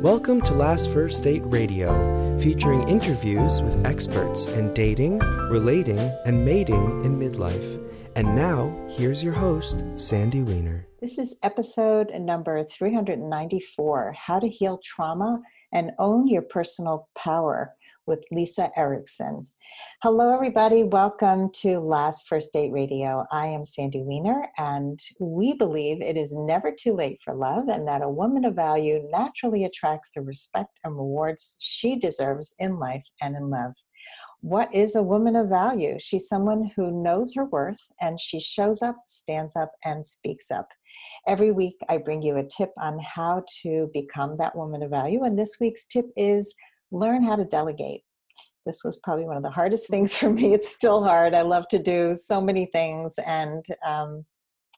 Welcome 0.00 0.40
to 0.42 0.54
Last 0.54 0.90
First 0.94 1.24
Date 1.24 1.42
Radio, 1.44 2.38
featuring 2.38 2.88
interviews 2.88 3.60
with 3.60 3.84
experts 3.84 4.46
in 4.46 4.72
dating, 4.72 5.18
relating, 5.18 5.98
and 6.24 6.42
mating 6.42 7.04
in 7.04 7.18
midlife. 7.18 7.86
And 8.16 8.34
now, 8.34 8.74
here's 8.88 9.22
your 9.22 9.34
host, 9.34 9.84
Sandy 9.96 10.40
Weiner. 10.40 10.86
This 11.02 11.18
is 11.18 11.36
episode 11.42 12.12
number 12.18 12.64
394 12.64 14.16
How 14.18 14.38
to 14.38 14.48
Heal 14.48 14.80
Trauma 14.82 15.42
and 15.70 15.90
Own 15.98 16.26
Your 16.26 16.42
Personal 16.42 17.10
Power 17.14 17.74
with 18.10 18.24
Lisa 18.32 18.72
Erickson. 18.76 19.46
Hello, 20.02 20.34
everybody. 20.34 20.82
Welcome 20.82 21.48
to 21.60 21.78
Last 21.78 22.26
First 22.26 22.52
Date 22.52 22.72
Radio. 22.72 23.24
I 23.30 23.46
am 23.46 23.64
Sandy 23.64 24.02
Weiner, 24.02 24.48
and 24.58 24.98
we 25.20 25.54
believe 25.54 26.02
it 26.02 26.16
is 26.16 26.34
never 26.34 26.74
too 26.76 26.92
late 26.92 27.20
for 27.24 27.34
love 27.34 27.68
and 27.68 27.86
that 27.86 28.02
a 28.02 28.08
woman 28.08 28.44
of 28.44 28.56
value 28.56 29.08
naturally 29.12 29.62
attracts 29.64 30.10
the 30.12 30.22
respect 30.22 30.80
and 30.82 30.96
rewards 30.96 31.56
she 31.60 31.94
deserves 31.94 32.52
in 32.58 32.80
life 32.80 33.04
and 33.22 33.36
in 33.36 33.48
love. 33.48 33.74
What 34.40 34.74
is 34.74 34.96
a 34.96 35.04
woman 35.04 35.36
of 35.36 35.48
value? 35.48 35.96
She's 36.00 36.26
someone 36.26 36.72
who 36.74 36.90
knows 36.90 37.34
her 37.34 37.44
worth 37.44 37.80
and 38.00 38.18
she 38.18 38.40
shows 38.40 38.82
up, 38.82 38.96
stands 39.06 39.54
up, 39.54 39.70
and 39.84 40.04
speaks 40.04 40.50
up. 40.50 40.66
Every 41.28 41.52
week, 41.52 41.76
I 41.88 41.98
bring 41.98 42.22
you 42.22 42.36
a 42.36 42.46
tip 42.46 42.72
on 42.78 42.98
how 42.98 43.44
to 43.62 43.88
become 43.92 44.34
that 44.36 44.56
woman 44.56 44.82
of 44.82 44.90
value. 44.90 45.22
And 45.22 45.38
this 45.38 45.58
week's 45.60 45.86
tip 45.86 46.06
is 46.16 46.54
learn 46.90 47.22
how 47.22 47.36
to 47.36 47.44
delegate 47.44 48.02
this 48.66 48.84
was 48.84 48.98
probably 48.98 49.24
one 49.24 49.36
of 49.36 49.42
the 49.42 49.50
hardest 49.50 49.88
things 49.90 50.16
for 50.16 50.30
me. 50.30 50.52
It's 50.52 50.68
still 50.68 51.04
hard. 51.04 51.34
I 51.34 51.42
love 51.42 51.68
to 51.68 51.78
do 51.78 52.16
so 52.16 52.40
many 52.40 52.66
things, 52.66 53.18
and 53.26 53.64
um, 53.84 54.24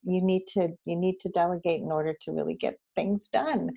you 0.04 0.20
need 0.20 0.46
to 0.48 0.68
you 0.84 0.96
need 0.96 1.20
to 1.20 1.28
delegate 1.28 1.80
in 1.80 1.92
order 1.92 2.14
to 2.22 2.32
really 2.32 2.54
get 2.54 2.76
things 2.96 3.28
done. 3.28 3.70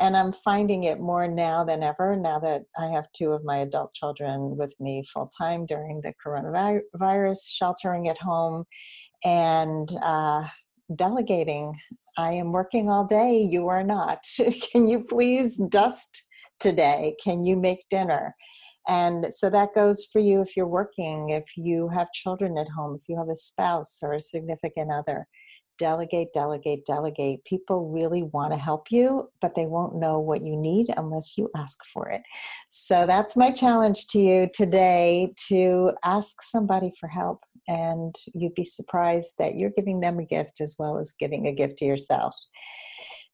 And 0.00 0.16
I'm 0.16 0.32
finding 0.32 0.84
it 0.84 1.00
more 1.00 1.28
now 1.28 1.64
than 1.64 1.82
ever. 1.82 2.16
Now 2.16 2.38
that 2.40 2.62
I 2.78 2.86
have 2.86 3.06
two 3.12 3.32
of 3.32 3.44
my 3.44 3.58
adult 3.58 3.94
children 3.94 4.56
with 4.56 4.74
me 4.80 5.04
full 5.12 5.28
time 5.36 5.66
during 5.66 6.00
the 6.00 6.14
coronavirus, 6.24 7.50
sheltering 7.50 8.08
at 8.08 8.18
home, 8.18 8.64
and 9.24 9.88
uh, 10.02 10.46
delegating. 10.94 11.74
I 12.18 12.32
am 12.32 12.52
working 12.52 12.88
all 12.88 13.04
day. 13.04 13.38
You 13.38 13.68
are 13.68 13.84
not. 13.84 14.20
Can 14.72 14.86
you 14.86 15.04
please 15.04 15.60
dust 15.68 16.25
today? 16.60 17.16
Can 17.22 17.44
you 17.44 17.56
make 17.56 17.88
dinner? 17.90 18.34
And 18.88 19.32
so 19.32 19.50
that 19.50 19.74
goes 19.74 20.04
for 20.12 20.20
you 20.20 20.40
if 20.40 20.56
you're 20.56 20.66
working, 20.66 21.30
if 21.30 21.56
you 21.56 21.88
have 21.88 22.12
children 22.12 22.56
at 22.56 22.68
home, 22.68 22.96
if 23.00 23.08
you 23.08 23.18
have 23.18 23.28
a 23.28 23.34
spouse 23.34 23.98
or 24.02 24.12
a 24.12 24.20
significant 24.20 24.92
other. 24.92 25.26
Delegate, 25.78 26.32
delegate, 26.32 26.86
delegate. 26.86 27.44
People 27.44 27.90
really 27.90 28.22
want 28.22 28.52
to 28.52 28.58
help 28.58 28.86
you, 28.90 29.28
but 29.42 29.54
they 29.54 29.66
won't 29.66 29.96
know 29.96 30.18
what 30.18 30.42
you 30.42 30.56
need 30.56 30.86
unless 30.96 31.36
you 31.36 31.50
ask 31.54 31.78
for 31.92 32.08
it. 32.08 32.22
So 32.70 33.04
that's 33.06 33.36
my 33.36 33.50
challenge 33.50 34.06
to 34.08 34.18
you 34.18 34.48
today 34.54 35.34
to 35.48 35.92
ask 36.02 36.40
somebody 36.40 36.92
for 36.98 37.08
help. 37.08 37.40
And 37.68 38.14
you'd 38.34 38.54
be 38.54 38.64
surprised 38.64 39.34
that 39.38 39.56
you're 39.56 39.72
giving 39.76 40.00
them 40.00 40.18
a 40.18 40.24
gift 40.24 40.60
as 40.62 40.76
well 40.78 40.98
as 40.98 41.12
giving 41.18 41.46
a 41.46 41.52
gift 41.52 41.76
to 41.78 41.84
yourself. 41.84 42.34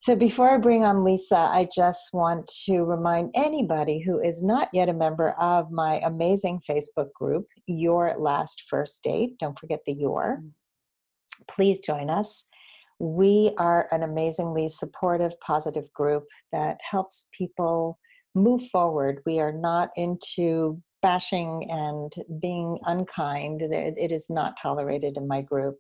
So, 0.03 0.17
before 0.17 0.51
I 0.51 0.59
bring 0.59 0.83
on 0.83 1.05
Lisa, 1.05 1.37
I 1.37 1.69
just 1.73 2.13
want 2.13 2.51
to 2.65 2.83
remind 2.83 3.31
anybody 3.37 4.01
who 4.01 4.19
is 4.19 4.43
not 4.43 4.69
yet 4.73 4.89
a 4.89 4.93
member 4.93 5.31
of 5.39 5.71
my 5.71 6.01
amazing 6.01 6.61
Facebook 6.69 7.13
group, 7.13 7.47
Your 7.69 8.17
Last 8.19 8.65
First 8.69 9.05
Date. 9.05 9.39
Don't 9.39 9.57
forget 9.57 9.79
the 9.87 9.93
your. 9.93 10.41
Mm. 10.43 10.51
Please 11.47 11.79
join 11.79 12.11
us. 12.11 12.49
We 12.99 13.53
are 13.59 13.87
an 13.93 14.03
amazingly 14.03 14.67
supportive, 14.67 15.39
positive 15.39 15.93
group 15.93 16.25
that 16.51 16.79
helps 16.83 17.29
people 17.31 18.01
move 18.35 18.67
forward. 18.71 19.21
We 19.25 19.39
are 19.39 19.53
not 19.53 19.91
into 19.95 20.83
bashing 21.01 21.71
and 21.71 22.13
being 22.41 22.77
unkind. 22.87 23.63
It 23.63 24.11
is 24.11 24.29
not 24.29 24.57
tolerated 24.61 25.17
in 25.17 25.29
my 25.29 25.43
group. 25.43 25.77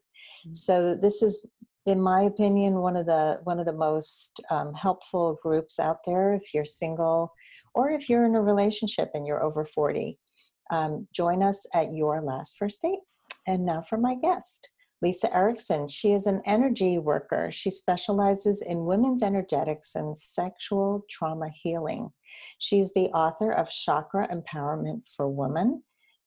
Mm. 0.46 0.54
So, 0.54 0.94
this 0.94 1.22
is 1.22 1.44
in 1.86 2.00
my 2.00 2.22
opinion, 2.22 2.74
one 2.74 2.96
of 2.96 3.06
the 3.06 3.40
one 3.44 3.58
of 3.58 3.66
the 3.66 3.72
most 3.72 4.40
um, 4.50 4.72
helpful 4.74 5.38
groups 5.42 5.78
out 5.80 5.98
there. 6.06 6.34
If 6.34 6.54
you're 6.54 6.64
single, 6.64 7.32
or 7.74 7.90
if 7.90 8.08
you're 8.08 8.24
in 8.24 8.36
a 8.36 8.42
relationship 8.42 9.10
and 9.14 9.26
you're 9.26 9.42
over 9.42 9.64
forty, 9.64 10.18
um, 10.70 11.08
join 11.14 11.42
us 11.42 11.66
at 11.74 11.92
your 11.92 12.22
last 12.22 12.56
first 12.58 12.82
date. 12.82 13.00
And 13.46 13.66
now 13.66 13.82
for 13.82 13.98
my 13.98 14.14
guest, 14.14 14.70
Lisa 15.02 15.34
Erickson. 15.34 15.88
She 15.88 16.12
is 16.12 16.26
an 16.26 16.40
energy 16.46 16.98
worker. 16.98 17.50
She 17.50 17.70
specializes 17.70 18.62
in 18.62 18.86
women's 18.86 19.22
energetics 19.22 19.96
and 19.96 20.16
sexual 20.16 21.04
trauma 21.10 21.50
healing. 21.52 22.10
She's 22.60 22.94
the 22.94 23.08
author 23.08 23.50
of 23.52 23.68
Chakra 23.68 24.28
Empowerment 24.28 25.02
for 25.16 25.28
Women 25.28 25.82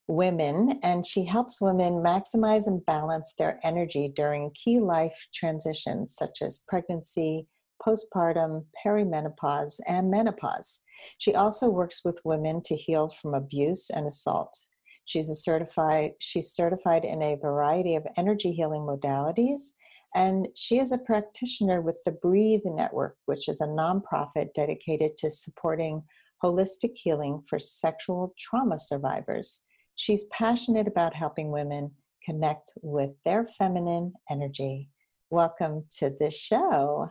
women, 0.07 0.79
and 0.83 1.05
she 1.05 1.25
helps 1.25 1.61
women 1.61 1.95
maximize 1.95 2.67
and 2.67 2.85
balance 2.85 3.33
their 3.38 3.59
energy 3.63 4.11
during 4.16 4.51
key 4.51 4.79
life 4.79 5.27
transitions 5.33 6.16
such 6.16 6.41
as 6.41 6.63
pregnancy, 6.67 7.47
postpartum, 7.85 8.65
perimenopause, 8.85 9.79
and 9.88 10.09
menopause. 10.09 10.81
She 11.17 11.35
also 11.35 11.69
works 11.69 12.01
with 12.05 12.21
women 12.23 12.61
to 12.65 12.75
heal 12.75 13.09
from 13.09 13.33
abuse 13.33 13.89
and 13.89 14.07
assault. 14.07 14.57
She's 15.05 15.29
a 15.29 15.35
certified 15.35 16.13
she's 16.19 16.51
certified 16.51 17.05
in 17.05 17.21
a 17.21 17.35
variety 17.35 17.95
of 17.95 18.07
energy 18.17 18.51
healing 18.53 18.81
modalities 18.81 19.73
and 20.15 20.47
she 20.55 20.79
is 20.79 20.94
a 20.94 20.97
practitioner 20.97 21.81
with 21.81 21.97
the 22.05 22.13
Breathe 22.13 22.61
Network, 22.63 23.17
which 23.25 23.49
is 23.49 23.59
a 23.59 23.67
nonprofit 23.67 24.53
dedicated 24.55 25.17
to 25.17 25.29
supporting 25.29 26.03
holistic 26.41 26.95
healing 26.95 27.44
for 27.49 27.59
sexual 27.59 28.33
trauma 28.39 28.79
survivors. 28.79 29.64
She's 29.95 30.25
passionate 30.25 30.88
about 30.88 31.13
helping 31.13 31.51
women 31.51 31.91
connect 32.23 32.73
with 32.81 33.11
their 33.23 33.47
feminine 33.57 34.13
energy. 34.29 34.89
Welcome 35.29 35.85
to 36.00 36.13
the 36.19 36.31
show. 36.31 37.09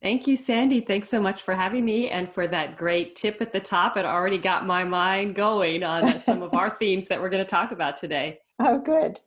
Thank 0.00 0.26
you, 0.26 0.36
Sandy. 0.36 0.80
Thanks 0.80 1.08
so 1.08 1.20
much 1.20 1.42
for 1.42 1.54
having 1.54 1.84
me 1.84 2.10
and 2.10 2.32
for 2.32 2.48
that 2.48 2.76
great 2.76 3.14
tip 3.14 3.40
at 3.40 3.52
the 3.52 3.60
top. 3.60 3.96
It 3.96 4.04
already 4.04 4.38
got 4.38 4.66
my 4.66 4.84
mind 4.84 5.34
going 5.34 5.84
on 5.84 6.18
some 6.20 6.42
of 6.42 6.54
our 6.54 6.70
themes 6.70 7.08
that 7.08 7.20
we're 7.20 7.28
going 7.28 7.44
to 7.44 7.48
talk 7.48 7.72
about 7.72 7.96
today. 7.96 8.38
Oh, 8.58 8.78
good. 8.78 9.20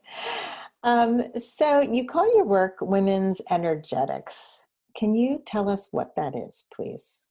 Um, 0.82 1.24
so, 1.38 1.80
you 1.80 2.06
call 2.06 2.32
your 2.36 2.44
work 2.44 2.76
Women's 2.80 3.40
Energetics. 3.50 4.64
Can 4.96 5.14
you 5.14 5.42
tell 5.44 5.68
us 5.68 5.88
what 5.92 6.14
that 6.16 6.36
is, 6.36 6.66
please? 6.72 7.26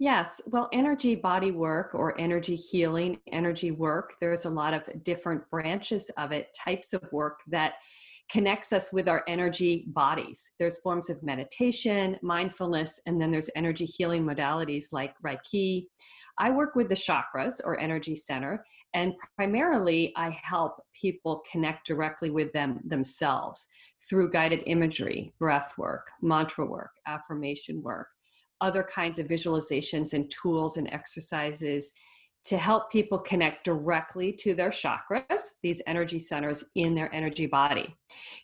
Yes, 0.00 0.40
well, 0.46 0.70
energy 0.72 1.14
body 1.14 1.50
work 1.50 1.94
or 1.94 2.18
energy 2.18 2.56
healing, 2.56 3.18
energy 3.34 3.70
work, 3.70 4.14
there's 4.18 4.46
a 4.46 4.50
lot 4.50 4.72
of 4.72 4.82
different 5.04 5.44
branches 5.50 6.10
of 6.16 6.32
it, 6.32 6.56
types 6.58 6.94
of 6.94 7.02
work 7.12 7.40
that 7.48 7.74
connects 8.32 8.72
us 8.72 8.94
with 8.94 9.08
our 9.08 9.22
energy 9.28 9.84
bodies. 9.88 10.52
There's 10.58 10.80
forms 10.80 11.10
of 11.10 11.22
meditation, 11.22 12.16
mindfulness, 12.22 12.98
and 13.04 13.20
then 13.20 13.30
there's 13.30 13.50
energy 13.54 13.84
healing 13.84 14.22
modalities 14.22 14.86
like 14.90 15.12
Reiki. 15.22 15.84
I 16.38 16.48
work 16.50 16.74
with 16.74 16.88
the 16.88 16.94
chakras 16.94 17.60
or 17.62 17.78
energy 17.78 18.16
center, 18.16 18.64
and 18.94 19.12
primarily 19.36 20.14
I 20.16 20.30
help 20.42 20.80
people 20.98 21.42
connect 21.52 21.86
directly 21.86 22.30
with 22.30 22.50
them 22.54 22.80
themselves 22.86 23.68
through 24.08 24.30
guided 24.30 24.62
imagery, 24.64 25.34
breath 25.38 25.74
work, 25.76 26.08
mantra 26.22 26.64
work, 26.64 26.92
affirmation 27.06 27.82
work 27.82 28.08
other 28.60 28.82
kinds 28.82 29.18
of 29.18 29.26
visualizations 29.26 30.12
and 30.12 30.30
tools 30.30 30.76
and 30.76 30.92
exercises 30.92 31.92
to 32.44 32.56
help 32.56 32.90
people 32.90 33.18
connect 33.18 33.64
directly 33.64 34.32
to 34.32 34.54
their 34.54 34.70
chakras, 34.70 35.56
these 35.62 35.82
energy 35.86 36.18
centers 36.18 36.64
in 36.74 36.94
their 36.94 37.14
energy 37.14 37.46
body. 37.46 37.94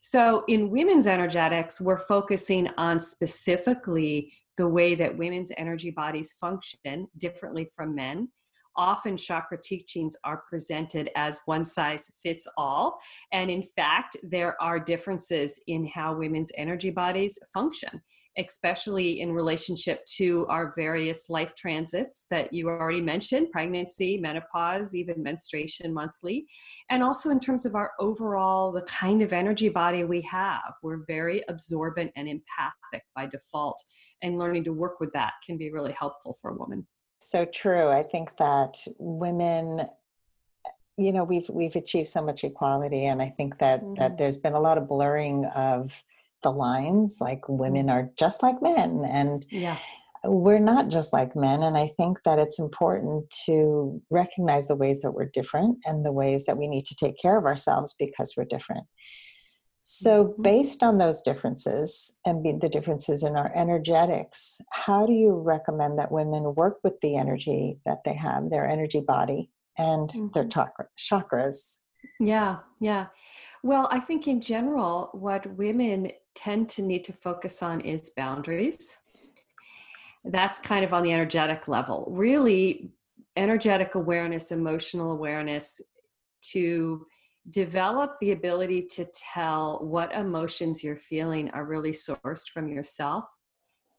So, 0.03 0.45
in 0.49 0.71
women's 0.71 1.07
energetics, 1.07 1.81
we're 1.81 1.99
focusing 1.99 2.69
on 2.77 3.01
specifically 3.01 4.33
the 4.57 4.69
way 4.69 4.95
that 4.95 5.17
women's 5.17 5.53
energy 5.57 5.91
bodies 5.91 6.33
function 6.35 7.09
differently 7.19 7.69
from 7.75 7.95
men. 7.95 8.29
Often, 8.77 9.17
chakra 9.17 9.59
teachings 9.63 10.17
are 10.25 10.43
presented 10.49 11.11
as 11.17 11.41
one 11.47 11.65
size 11.65 12.11
fits 12.23 12.47
all. 12.57 12.99
And 13.33 13.51
in 13.51 13.63
fact, 13.63 14.17
there 14.23 14.61
are 14.61 14.79
differences 14.79 15.61
in 15.67 15.87
how 15.87 16.17
women's 16.17 16.53
energy 16.57 16.91
bodies 16.91 17.39
function 17.53 18.03
especially 18.39 19.21
in 19.21 19.33
relationship 19.33 20.05
to 20.05 20.47
our 20.49 20.73
various 20.77 21.31
life 21.31 21.55
transits 21.55 22.27
that 22.31 22.53
you 22.53 22.69
already 22.69 23.01
mentioned 23.01 23.51
pregnancy, 23.51 24.19
menopause, 24.19 24.95
even 24.95 25.23
menstruation 25.23 25.93
monthly, 25.93 26.47
and 26.91 27.03
also 27.03 27.31
in 27.31 27.41
terms 27.41 27.65
of 27.65 27.75
our 27.75 27.93
overall, 27.99 28.73
the 28.73 28.83
kind 28.83 29.23
of 29.23 29.33
energy 29.33 29.69
body 29.69 30.05
we 30.05 30.21
have. 30.23 30.75
We're 30.83 31.05
very 31.07 31.43
absorbent 31.49 32.13
and 32.17 32.29
empathic 32.29 33.05
by 33.15 33.27
default, 33.27 33.83
and 34.23 34.39
learning 34.39 34.65
to 34.65 34.73
work 34.73 35.01
with 35.01 35.13
that 35.13 35.35
can 35.45 35.57
be 35.57 35.71
really 35.71 35.93
helpful 35.93 36.37
for 36.41 36.51
a 36.51 36.57
woman. 36.57 36.87
So 37.19 37.45
true. 37.45 37.89
I 37.89 38.03
think 38.03 38.37
that 38.39 38.77
women 38.99 39.89
you 40.99 41.13
know 41.13 41.25
we've 41.25 41.49
we've 41.51 41.77
achieved 41.77 42.09
so 42.09 42.25
much 42.25 42.43
equality 42.43 43.05
and 43.05 43.21
i 43.21 43.29
think 43.29 43.59
that 43.59 43.83
mm-hmm. 43.83 43.97
that 43.97 44.17
there's 44.17 44.39
been 44.39 44.55
a 44.55 44.61
lot 44.61 44.79
of 44.79 44.89
blurring 44.89 45.45
of 45.55 46.03
the 46.43 46.51
lines 46.51 47.19
like 47.21 47.47
women 47.51 47.91
are 47.91 48.09
just 48.17 48.43
like 48.43 48.63
men 48.63 49.05
and 49.07 49.45
yeah 49.51 49.77
we're 50.29 50.59
not 50.59 50.89
just 50.89 51.13
like 51.13 51.37
men. 51.37 51.63
And 51.63 51.77
I 51.77 51.89
think 51.97 52.23
that 52.25 52.39
it's 52.39 52.59
important 52.59 53.31
to 53.47 54.01
recognize 54.11 54.69
the 54.69 54.75
ways 54.75 55.01
that 55.03 55.13
we're 55.13 55.31
different 55.33 55.79
and 55.85 56.05
the 56.05 56.13
ways 56.13 56.47
that 56.47 56.57
we 56.57 56.69
need 56.69 56.87
to 56.87 56.97
take 56.97 57.19
care 57.21 57.39
of 57.39 57.45
ourselves 57.45 57.95
because 57.99 58.35
we're 58.37 58.45
different. 58.45 58.85
So, 59.89 60.25
mm-hmm. 60.25 60.43
based 60.43 60.83
on 60.83 60.99
those 60.99 61.23
differences 61.23 62.19
and 62.27 62.45
the 62.61 62.69
differences 62.69 63.23
in 63.23 63.37
our 63.37 63.53
energetics, 63.55 64.61
how 64.73 65.07
do 65.07 65.13
you 65.13 65.31
recommend 65.31 65.97
that 66.01 66.11
women 66.11 66.57
work 66.57 66.79
with 66.83 67.01
the 67.03 67.17
energy 67.17 67.79
that 67.87 68.03
they 68.03 68.15
have, 68.15 68.51
their 68.51 68.69
energy 68.69 69.01
body, 69.01 69.49
and 69.79 70.09
mm-hmm. 70.09 70.27
their 70.35 70.49
chakra, 70.49 70.89
chakras? 70.99 71.77
Yeah, 72.19 72.57
yeah. 72.81 73.07
Well, 73.63 73.89
I 73.93 74.01
think 74.01 74.27
in 74.27 74.41
general, 74.41 75.11
what 75.13 75.47
women 75.55 76.11
tend 76.35 76.69
to 76.71 76.83
need 76.83 77.05
to 77.05 77.13
focus 77.13 77.63
on 77.63 77.81
is 77.81 78.11
boundaries. 78.17 78.99
That's 80.25 80.59
kind 80.59 80.85
of 80.85 80.95
on 80.95 81.05
the 81.05 81.13
energetic 81.13 81.69
level. 81.69 82.09
Really, 82.11 82.91
energetic 83.37 83.95
awareness, 83.95 84.51
emotional 84.51 85.13
awareness 85.13 85.81
to 86.51 87.07
develop 87.51 88.17
the 88.19 88.33
ability 88.33 88.83
to 88.83 89.07
tell 89.15 89.79
what 89.83 90.13
emotions 90.13 90.83
you're 90.83 90.97
feeling 90.97 91.51
are 91.51 91.65
really 91.65 91.93
sourced 91.93 92.49
from 92.53 92.69
yourself 92.69 93.25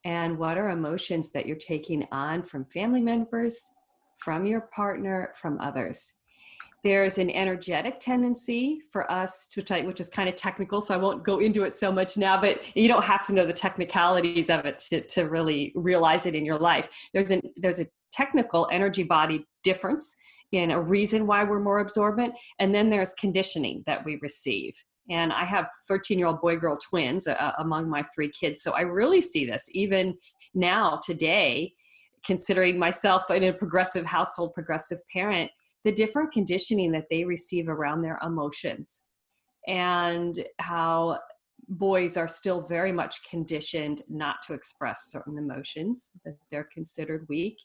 and 0.04 0.38
what 0.38 0.58
are 0.58 0.70
emotions 0.70 1.32
that 1.32 1.46
you're 1.46 1.56
taking 1.56 2.08
on 2.12 2.42
from 2.42 2.66
family 2.66 3.02
members, 3.02 3.70
from 4.18 4.46
your 4.46 4.62
partner, 4.62 5.32
from 5.36 5.60
others. 5.60 6.14
There's 6.84 7.18
an 7.18 7.30
energetic 7.32 8.00
tendency 8.00 8.82
for 8.92 9.12
us, 9.12 9.52
which, 9.58 9.72
I, 9.72 9.82
which 9.82 10.00
is 10.00 10.10
kind 10.10 10.30
of 10.30 10.36
technical, 10.36 10.80
so 10.80 10.94
I 10.94 10.98
won't 10.98 11.24
go 11.24 11.40
into 11.40 11.64
it 11.64 11.74
so 11.74 11.92
much 11.92 12.18
now, 12.18 12.40
but 12.40 12.76
you 12.76 12.88
don't 12.88 13.04
have 13.04 13.26
to 13.28 13.34
know 13.34 13.46
the 13.46 13.54
technicalities 13.54 14.50
of 14.50 14.66
it 14.66 14.78
to, 14.90 15.02
to 15.02 15.24
really 15.24 15.72
realize 15.76 16.26
it 16.26 16.36
in 16.36 16.46
your 16.46 16.60
life. 16.60 16.88
There's, 17.14 17.32
an, 17.32 17.42
there's 17.58 17.80
a 17.80 17.88
technical 18.12 18.68
energy 18.72 19.04
body 19.04 19.46
difference 19.64 20.16
in 20.52 20.72
a 20.72 20.82
reason 20.82 21.28
why 21.28 21.44
we're 21.44 21.60
more 21.60 21.80
absorbent. 21.80 22.34
And 22.60 22.74
then 22.74 22.90
there's 22.90 23.14
conditioning 23.16 23.84
that 23.86 24.06
we 24.06 24.18
receive. 24.22 24.74
And 25.10 25.32
I 25.32 25.46
have 25.46 25.68
13 25.88 26.18
year 26.18 26.28
old 26.28 26.42
boy 26.42 26.58
girl 26.58 26.78
twins 26.78 27.28
uh, 27.28 27.52
among 27.60 27.90
my 27.90 28.04
three 28.14 28.30
kids. 28.30 28.62
So 28.62 28.74
I 28.74 28.82
really 28.82 29.22
see 29.22 29.46
this 29.46 29.70
even 29.72 30.16
now, 30.54 31.00
today, 31.06 31.74
considering 32.26 32.78
myself 32.78 33.30
in 33.32 33.44
a 33.44 33.54
progressive 33.54 34.06
household, 34.06 34.54
progressive 34.54 35.00
parent, 35.12 35.50
the 35.86 35.92
different 35.92 36.34
conditioning 36.34 36.92
that 36.92 37.06
they 37.10 37.24
receive 37.24 37.70
around 37.70 38.02
their 38.02 38.20
emotions 38.22 39.04
and 39.68 40.38
how 40.60 41.20
boys 41.68 42.16
are 42.16 42.28
still 42.28 42.62
very 42.62 42.92
much 42.92 43.24
conditioned 43.30 44.02
not 44.10 44.38
to 44.44 44.54
express 44.54 45.12
certain 45.12 45.38
emotions 45.38 46.12
that 46.24 46.38
they're 46.50 46.70
considered 46.74 47.26
weak 47.28 47.58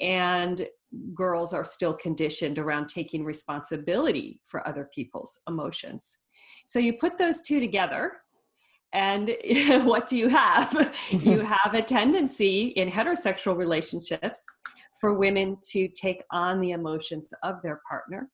and 0.00 0.68
girls 1.14 1.54
are 1.54 1.64
still 1.64 1.94
conditioned 1.94 2.58
around 2.58 2.88
taking 2.88 3.24
responsibility 3.24 4.40
for 4.46 4.66
other 4.68 4.88
people's 4.94 5.38
emotions. 5.48 6.18
So 6.66 6.78
you 6.78 6.94
put 6.94 7.16
those 7.16 7.42
two 7.42 7.60
together 7.60 8.12
and 8.92 9.30
what 9.84 10.06
do 10.06 10.16
you 10.16 10.28
have? 10.28 10.94
You 11.10 11.40
have 11.40 11.74
a 11.74 11.82
tendency 11.82 12.68
in 12.68 12.88
heterosexual 12.90 13.56
relationships 13.56 14.44
for 15.00 15.14
women 15.14 15.56
to 15.70 15.88
take 15.88 16.22
on 16.30 16.60
the 16.60 16.72
emotions 16.72 17.32
of 17.42 17.56
their 17.62 17.80
partner 17.88 18.28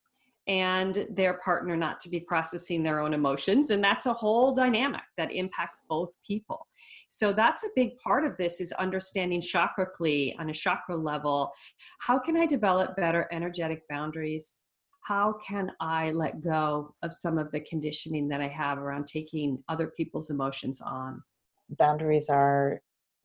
and 0.46 1.06
their 1.10 1.34
partner 1.34 1.76
not 1.76 1.98
to 2.00 2.10
be 2.10 2.20
processing 2.20 2.82
their 2.82 3.00
own 3.00 3.14
emotions 3.14 3.70
and 3.70 3.82
that's 3.82 4.06
a 4.06 4.12
whole 4.12 4.54
dynamic 4.54 5.00
that 5.16 5.32
impacts 5.32 5.84
both 5.88 6.10
people. 6.26 6.66
So 7.08 7.32
that's 7.32 7.64
a 7.64 7.68
big 7.74 7.96
part 7.96 8.24
of 8.24 8.36
this 8.36 8.60
is 8.60 8.72
understanding 8.72 9.40
chakrically 9.40 10.38
on 10.38 10.50
a 10.50 10.54
chakra 10.54 10.96
level 10.96 11.52
how 12.00 12.18
can 12.18 12.36
i 12.36 12.46
develop 12.46 12.96
better 12.96 13.26
energetic 13.32 13.82
boundaries? 13.88 14.64
How 15.04 15.34
can 15.46 15.70
i 15.80 16.10
let 16.10 16.42
go 16.42 16.94
of 17.02 17.14
some 17.14 17.38
of 17.38 17.50
the 17.50 17.60
conditioning 17.60 18.28
that 18.28 18.40
i 18.42 18.48
have 18.48 18.78
around 18.78 19.06
taking 19.06 19.62
other 19.68 19.86
people's 19.96 20.28
emotions 20.28 20.80
on? 20.82 21.22
Boundaries 21.70 22.28
are 22.28 22.82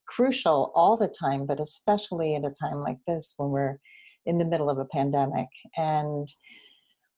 crucial 0.08 0.72
all 0.74 0.96
the 0.96 1.08
time 1.08 1.46
but 1.46 1.60
especially 1.60 2.36
at 2.36 2.46
a 2.46 2.50
time 2.50 2.80
like 2.80 2.98
this 3.06 3.34
when 3.38 3.50
we're 3.50 3.78
in 4.26 4.38
the 4.38 4.46
middle 4.46 4.70
of 4.70 4.78
a 4.78 4.86
pandemic. 4.86 5.48
And 5.76 6.28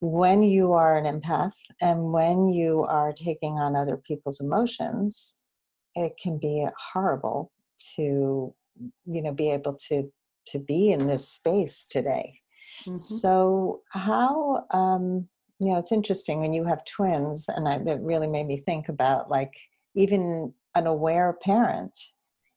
when 0.02 0.42
you 0.42 0.74
are 0.74 0.98
an 0.98 1.06
empath 1.06 1.56
and 1.80 2.12
when 2.12 2.50
you 2.50 2.84
are 2.84 3.14
taking 3.14 3.54
on 3.54 3.76
other 3.76 3.98
people's 3.98 4.42
emotions, 4.42 5.44
it 5.96 6.14
can 6.22 6.40
be 6.40 6.68
horrible 6.92 7.52
to, 7.96 8.54
you 9.06 9.22
know, 9.22 9.32
be 9.32 9.52
able 9.52 9.76
to 9.88 10.12
to 10.48 10.58
be 10.58 10.92
in 10.92 11.06
this 11.06 11.30
space 11.30 11.86
today. 11.88 12.40
Mm-hmm. 12.86 12.98
So 12.98 13.82
how 13.92 14.66
um, 14.72 15.30
you 15.60 15.72
know 15.72 15.78
it's 15.78 15.92
interesting 15.92 16.40
when 16.40 16.54
you 16.54 16.66
have 16.66 16.84
twins, 16.86 17.48
and 17.48 17.68
I, 17.68 17.78
that 17.78 18.02
really 18.02 18.28
made 18.28 18.48
me 18.48 18.58
think 18.58 18.90
about 18.90 19.30
like 19.30 19.54
even 19.96 20.54
an 20.74 20.88
aware 20.88 21.38
parent. 21.44 21.96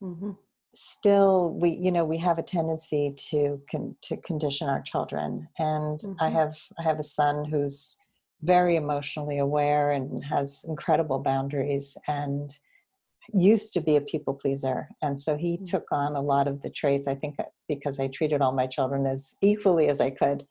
Mm-hmm 0.01 0.31
still 0.75 1.53
we 1.53 1.69
you 1.69 1.91
know 1.91 2.03
we 2.03 2.17
have 2.17 2.37
a 2.37 2.43
tendency 2.43 3.13
to 3.15 3.61
con- 3.71 3.95
to 4.01 4.17
condition 4.17 4.67
our 4.67 4.81
children 4.81 5.47
and 5.57 5.99
mm-hmm. 5.99 6.13
i 6.19 6.29
have 6.29 6.57
i 6.77 6.81
have 6.81 6.99
a 6.99 7.03
son 7.03 7.45
who's 7.45 7.97
very 8.41 8.75
emotionally 8.75 9.37
aware 9.39 9.91
and 9.91 10.23
has 10.23 10.65
incredible 10.67 11.19
boundaries 11.19 11.97
and 12.07 12.59
used 13.33 13.73
to 13.73 13.81
be 13.81 13.95
a 13.95 14.01
people 14.01 14.33
pleaser 14.33 14.89
and 15.01 15.19
so 15.19 15.37
he 15.37 15.53
mm-hmm. 15.55 15.63
took 15.63 15.87
on 15.91 16.15
a 16.15 16.21
lot 16.21 16.47
of 16.47 16.61
the 16.61 16.69
traits 16.69 17.07
i 17.07 17.15
think 17.15 17.37
because 17.69 17.99
i 17.99 18.07
treated 18.07 18.41
all 18.41 18.51
my 18.51 18.67
children 18.67 19.05
as 19.05 19.37
equally 19.41 19.87
as 19.87 20.01
i 20.01 20.09
could 20.09 20.45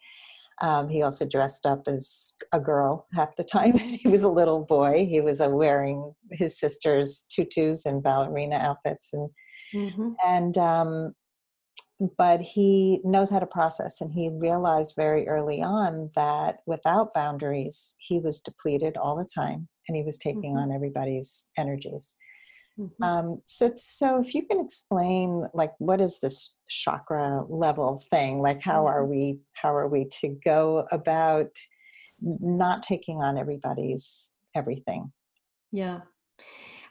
um, 0.62 0.88
he 0.88 1.02
also 1.02 1.26
dressed 1.28 1.66
up 1.66 1.82
as 1.88 2.34
a 2.52 2.60
girl 2.60 3.06
half 3.12 3.36
the 3.36 3.44
time 3.44 3.76
he 3.78 4.08
was 4.08 4.22
a 4.22 4.28
little 4.28 4.64
boy 4.64 5.06
he 5.06 5.20
was 5.20 5.40
uh, 5.40 5.50
wearing 5.50 6.14
his 6.30 6.58
sister's 6.58 7.26
tutus 7.28 7.84
and 7.84 8.02
ballerina 8.02 8.56
outfits 8.56 9.12
and 9.12 9.28
Mm-hmm. 9.74 10.12
And, 10.24 10.58
um, 10.58 11.14
but 12.18 12.40
he 12.40 13.00
knows 13.04 13.30
how 13.30 13.38
to 13.38 13.46
process, 13.46 14.00
and 14.00 14.10
he 14.12 14.30
realized 14.32 14.94
very 14.96 15.28
early 15.28 15.62
on 15.62 16.10
that 16.16 16.58
without 16.66 17.14
boundaries, 17.14 17.94
he 17.98 18.18
was 18.18 18.40
depleted 18.40 18.96
all 18.96 19.16
the 19.16 19.28
time 19.32 19.68
and 19.86 19.96
he 19.96 20.02
was 20.02 20.18
taking 20.18 20.54
mm-hmm. 20.54 20.70
on 20.70 20.72
everybody's 20.72 21.48
energies. 21.56 22.16
Mm-hmm. 22.78 23.02
Um, 23.04 23.42
so, 23.44 23.72
so 23.76 24.20
if 24.20 24.34
you 24.34 24.44
can 24.46 24.60
explain, 24.60 25.46
like, 25.54 25.72
what 25.78 26.00
is 26.00 26.18
this 26.18 26.56
chakra 26.68 27.44
level 27.48 28.02
thing? 28.10 28.40
Like, 28.40 28.60
how 28.60 28.86
are 28.86 29.02
mm-hmm. 29.02 29.10
we? 29.10 29.38
How 29.52 29.74
are 29.74 29.88
we 29.88 30.08
to 30.20 30.36
go 30.44 30.88
about 30.90 31.50
not 32.20 32.82
taking 32.82 33.18
on 33.18 33.38
everybody's 33.38 34.34
everything? 34.56 35.12
Yeah. 35.70 36.00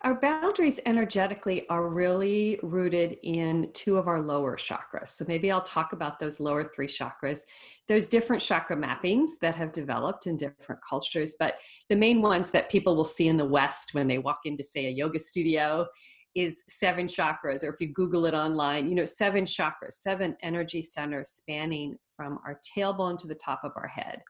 Our 0.04 0.16
boundaries 0.16 0.82
energetically 0.86 1.66
are 1.70 1.88
really 1.88 2.60
rooted 2.62 3.16
in 3.24 3.70
two 3.74 3.96
of 3.96 4.10
our 4.10 4.22
lower 4.22 4.58
chakras. 4.58 5.10
So 5.10 5.24
maybe 5.30 5.50
I'll 5.50 5.62
talk 5.62 5.94
about 5.94 6.20
those 6.20 6.42
lower 6.42 6.66
three 6.66 6.88
chakras. 6.88 7.44
There's 7.88 8.10
different 8.10 8.42
chakra 8.42 8.76
mappings 8.76 9.30
that 9.40 9.56
have 9.56 9.72
developed 9.72 10.28
in 10.28 10.36
different 10.36 10.82
cultures, 10.88 11.38
but 11.40 11.56
the 11.88 11.96
main 11.96 12.22
ones 12.22 12.52
that 12.52 12.70
people 12.70 12.98
will 12.98 13.06
see 13.06 13.30
in 13.30 13.38
the 13.38 13.46
West 13.46 13.94
when 13.94 14.10
they 14.10 14.18
walk 14.18 14.40
into, 14.44 14.62
say, 14.62 14.88
a 14.88 14.90
yoga 14.90 15.20
studio 15.20 15.88
is 16.36 16.66
seven 16.68 17.08
chakras, 17.08 17.64
or 17.64 17.70
if 17.70 17.80
you 17.80 17.94
Google 17.94 18.26
it 18.26 18.34
online, 18.34 18.90
you 18.90 18.96
know, 18.96 19.06
seven 19.06 19.46
chakras, 19.46 19.94
seven 19.94 20.36
energy 20.44 20.82
centers 20.82 21.30
spanning 21.30 21.96
from 22.14 22.40
our 22.46 22.60
tailbone 22.76 23.18
to 23.20 23.28
the 23.28 23.36
top 23.36 23.62
of 23.64 23.72
our 23.78 23.88
head 23.88 24.22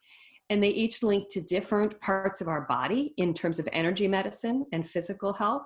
and 0.53 0.63
they 0.63 0.69
each 0.69 1.01
link 1.01 1.29
to 1.31 1.41
different 1.41 1.99
parts 1.99 2.39
of 2.39 2.47
our 2.47 2.61
body 2.61 3.13
in 3.17 3.33
terms 3.33 3.57
of 3.57 3.67
energy 3.73 4.07
medicine 4.07 4.65
and 4.71 4.87
physical 4.87 5.33
health 5.33 5.63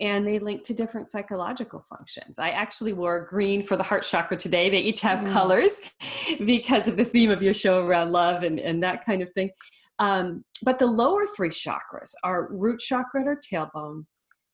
and 0.00 0.26
they 0.26 0.38
link 0.38 0.62
to 0.62 0.74
different 0.74 1.08
psychological 1.08 1.80
functions. 1.80 2.38
I 2.38 2.50
actually 2.50 2.92
wore 2.92 3.26
green 3.28 3.62
for 3.62 3.76
the 3.76 3.82
heart 3.82 4.04
chakra 4.04 4.36
today. 4.36 4.70
They 4.70 4.80
each 4.80 5.00
have 5.00 5.20
mm. 5.20 5.32
colors 5.32 5.80
because 6.44 6.88
of 6.88 6.96
the 6.96 7.04
theme 7.04 7.30
of 7.30 7.42
your 7.42 7.54
show 7.54 7.84
around 7.84 8.12
love 8.12 8.42
and, 8.42 8.60
and 8.60 8.82
that 8.82 9.04
kind 9.04 9.22
of 9.22 9.32
thing. 9.32 9.50
Um, 9.98 10.44
but 10.62 10.78
the 10.78 10.86
lower 10.86 11.26
three 11.26 11.50
chakras 11.50 12.12
are 12.22 12.48
root 12.52 12.80
chakra 12.80 13.22
in 13.22 13.28
our 13.28 13.40
tailbone, 13.52 14.04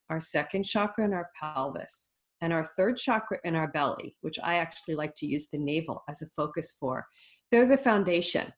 our 0.08 0.20
second 0.20 0.64
chakra 0.64 1.04
in 1.04 1.12
our 1.12 1.28
pelvis, 1.38 2.08
and 2.40 2.52
our 2.52 2.64
third 2.76 2.96
chakra 2.96 3.38
in 3.44 3.54
our 3.54 3.68
belly, 3.68 4.16
which 4.22 4.38
I 4.42 4.56
actually 4.56 4.94
like 4.94 5.14
to 5.16 5.26
use 5.26 5.48
the 5.48 5.58
navel 5.58 6.04
as 6.08 6.22
a 6.22 6.26
focus 6.34 6.74
for. 6.78 7.06
They're 7.50 7.68
the 7.68 7.76
foundation 7.76 8.52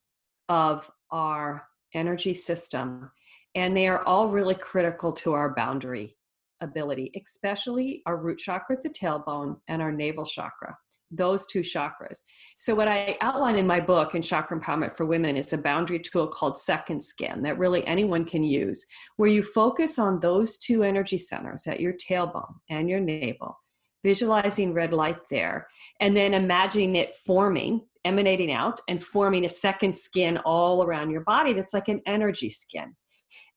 of 0.48 0.88
our 1.10 1.66
energy 1.94 2.34
system, 2.34 3.10
and 3.54 3.76
they 3.76 3.88
are 3.88 4.02
all 4.04 4.28
really 4.28 4.54
critical 4.54 5.12
to 5.12 5.32
our 5.32 5.54
boundary 5.54 6.16
ability, 6.60 7.10
especially 7.20 8.02
our 8.06 8.16
root 8.16 8.38
chakra 8.38 8.76
at 8.76 8.82
the 8.82 8.90
tailbone 8.90 9.56
and 9.68 9.82
our 9.82 9.92
navel 9.92 10.24
chakra, 10.24 10.76
those 11.10 11.46
two 11.46 11.60
chakras. 11.60 12.20
So, 12.56 12.74
what 12.74 12.88
I 12.88 13.16
outline 13.20 13.56
in 13.56 13.66
my 13.66 13.80
book 13.80 14.14
in 14.14 14.22
Chakra 14.22 14.58
Empowerment 14.58 14.96
for 14.96 15.06
Women 15.06 15.36
is 15.36 15.52
a 15.52 15.58
boundary 15.58 15.98
tool 15.98 16.26
called 16.26 16.58
Second 16.58 17.02
Skin 17.02 17.42
that 17.42 17.58
really 17.58 17.86
anyone 17.86 18.24
can 18.24 18.42
use, 18.42 18.84
where 19.16 19.28
you 19.28 19.42
focus 19.42 19.98
on 19.98 20.20
those 20.20 20.58
two 20.58 20.82
energy 20.82 21.18
centers 21.18 21.66
at 21.66 21.80
your 21.80 21.94
tailbone 21.94 22.54
and 22.70 22.88
your 22.88 23.00
navel 23.00 23.56
visualizing 24.02 24.72
red 24.72 24.92
light 24.92 25.22
there, 25.30 25.66
and 26.00 26.16
then 26.16 26.34
imagining 26.34 26.96
it 26.96 27.14
forming, 27.14 27.80
emanating 28.04 28.52
out, 28.52 28.80
and 28.88 29.02
forming 29.02 29.44
a 29.44 29.48
second 29.48 29.96
skin 29.96 30.38
all 30.38 30.84
around 30.84 31.10
your 31.10 31.22
body 31.22 31.52
that's 31.52 31.74
like 31.74 31.88
an 31.88 32.00
energy 32.06 32.50
skin. 32.50 32.92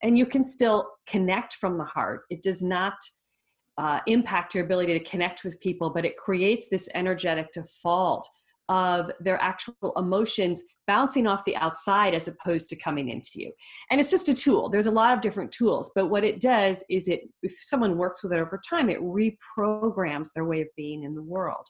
And 0.01 0.17
you 0.17 0.25
can 0.25 0.43
still 0.43 0.89
connect 1.07 1.55
from 1.55 1.77
the 1.77 1.83
heart. 1.85 2.21
It 2.29 2.41
does 2.41 2.63
not 2.63 2.95
uh, 3.77 3.99
impact 4.07 4.55
your 4.55 4.65
ability 4.65 4.97
to 4.97 5.05
connect 5.05 5.43
with 5.43 5.59
people, 5.59 5.89
but 5.89 6.05
it 6.05 6.17
creates 6.17 6.67
this 6.67 6.89
energetic 6.93 7.51
default 7.53 8.27
of 8.69 9.11
their 9.19 9.41
actual 9.41 9.93
emotions 9.97 10.63
bouncing 10.87 11.27
off 11.27 11.43
the 11.43 11.55
outside 11.57 12.13
as 12.13 12.27
opposed 12.27 12.69
to 12.69 12.75
coming 12.75 13.09
into 13.09 13.31
you. 13.35 13.51
And 13.89 13.99
it's 13.99 14.11
just 14.11 14.29
a 14.29 14.33
tool. 14.33 14.69
There's 14.69 14.85
a 14.85 14.91
lot 14.91 15.13
of 15.13 15.21
different 15.21 15.51
tools, 15.51 15.91
but 15.95 16.07
what 16.07 16.23
it 16.23 16.39
does 16.39 16.85
is 16.89 17.07
it 17.07 17.21
if 17.41 17.55
someone 17.61 17.97
works 17.97 18.23
with 18.23 18.31
it 18.31 18.39
over 18.39 18.61
time, 18.69 18.89
it 18.89 19.01
reprograms 19.01 20.29
their 20.33 20.45
way 20.45 20.61
of 20.61 20.67
being 20.77 21.03
in 21.03 21.15
the 21.15 21.23
world. 21.23 21.65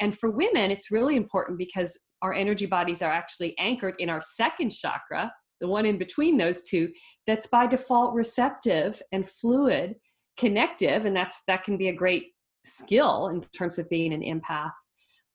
And 0.00 0.16
for 0.16 0.30
women, 0.30 0.70
it's 0.70 0.90
really 0.90 1.16
important 1.16 1.58
because 1.58 1.98
our 2.22 2.32
energy 2.32 2.66
bodies 2.66 3.02
are 3.02 3.12
actually 3.12 3.58
anchored 3.58 3.96
in 3.98 4.08
our 4.08 4.20
second 4.20 4.70
chakra, 4.70 5.32
the 5.60 5.68
one 5.68 5.86
in 5.86 5.98
between 5.98 6.36
those 6.36 6.62
two, 6.62 6.92
that's 7.26 7.48
by 7.48 7.66
default 7.66 8.14
receptive 8.14 9.02
and 9.10 9.28
fluid, 9.28 9.96
connective, 10.36 11.06
and 11.06 11.16
that's 11.16 11.44
that 11.46 11.64
can 11.64 11.76
be 11.76 11.88
a 11.88 11.94
great 11.94 12.26
skill 12.64 13.28
in 13.28 13.40
terms 13.56 13.78
of 13.78 13.88
being 13.88 14.12
an 14.12 14.22
empath 14.22 14.72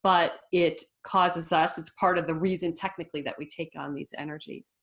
but 0.04 0.34
it 0.52 0.82
causes 1.04 1.52
us, 1.52 1.78
it's 1.78 1.92
part 1.92 2.18
of 2.18 2.28
the 2.28 2.34
reason 2.34 2.74
technically 2.74 3.22
that 3.22 3.36
we 3.38 3.46
take 3.46 3.72
on 3.78 3.94
these 3.94 4.14
energies. 4.18 4.80